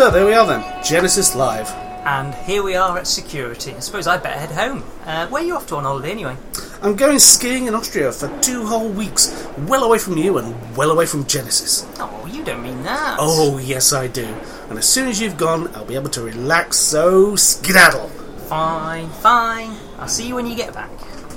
So 0.00 0.10
there 0.10 0.24
we 0.24 0.32
are 0.32 0.46
then. 0.46 0.82
Genesis 0.82 1.36
Live. 1.36 1.68
And 2.06 2.34
here 2.34 2.62
we 2.62 2.74
are 2.74 2.96
at 2.96 3.06
security. 3.06 3.74
I 3.74 3.80
suppose 3.80 4.06
I'd 4.06 4.22
better 4.22 4.40
head 4.40 4.50
home. 4.50 4.82
Uh, 5.04 5.26
where 5.28 5.42
are 5.42 5.46
you 5.46 5.54
off 5.54 5.66
to 5.66 5.76
on 5.76 5.84
holiday 5.84 6.12
anyway? 6.12 6.38
I'm 6.80 6.96
going 6.96 7.18
skiing 7.18 7.66
in 7.66 7.74
Austria 7.74 8.10
for 8.10 8.34
two 8.40 8.64
whole 8.64 8.88
weeks, 8.88 9.46
well 9.66 9.84
away 9.84 9.98
from 9.98 10.16
you 10.16 10.38
and 10.38 10.74
well 10.74 10.90
away 10.90 11.04
from 11.04 11.26
Genesis. 11.26 11.86
Oh, 11.98 12.26
you 12.32 12.42
don't 12.42 12.62
mean 12.62 12.82
that. 12.84 13.18
Oh, 13.20 13.58
yes, 13.58 13.92
I 13.92 14.06
do. 14.06 14.24
And 14.70 14.78
as 14.78 14.88
soon 14.88 15.06
as 15.06 15.20
you've 15.20 15.36
gone, 15.36 15.68
I'll 15.74 15.84
be 15.84 15.96
able 15.96 16.08
to 16.08 16.22
relax, 16.22 16.78
so 16.78 17.36
skedaddle. 17.36 18.08
Fine, 18.48 19.10
fine. 19.10 19.76
I'll 19.98 20.08
see 20.08 20.26
you 20.26 20.34
when 20.34 20.46
you 20.46 20.56
get 20.56 20.72
back. 20.72 20.88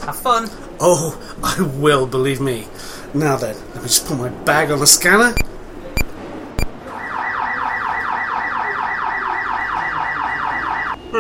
Have 0.05 0.15
fun. 0.15 0.47
Oh, 0.79 1.19
I 1.43 1.61
will, 1.81 2.07
believe 2.07 2.39
me. 2.39 2.69
Now 3.13 3.35
then, 3.35 3.57
let 3.73 3.83
me 3.83 3.89
just 3.89 4.07
put 4.07 4.17
my 4.17 4.29
bag 4.29 4.71
on 4.71 4.79
the 4.79 4.87
scanner. 4.87 5.35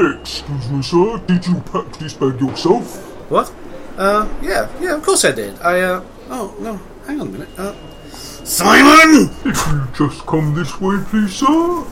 Excuse 0.03 0.69
me, 0.69 0.81
sir, 0.81 1.17
did 1.27 1.47
you 1.47 1.61
pack 1.71 1.97
this 1.97 2.13
bag 2.13 2.39
yourself? 2.41 2.95
What? 3.31 3.53
Uh, 3.97 4.27
yeah, 4.41 4.69
yeah, 4.81 4.95
of 4.95 5.03
course 5.03 5.23
I 5.23 5.31
did. 5.31 5.59
I, 5.61 5.79
uh, 5.81 6.03
oh, 6.29 6.53
no, 6.59 6.79
hang 7.07 7.21
on 7.21 7.27
a 7.27 7.31
minute. 7.31 7.49
Uh, 7.57 7.73
Simon! 8.11 9.29
If 9.45 9.65
you 9.67 9.87
just 9.95 10.25
come 10.25 10.53
this 10.53 10.81
way, 10.81 10.97
please, 11.07 11.33
sir. 11.33 11.85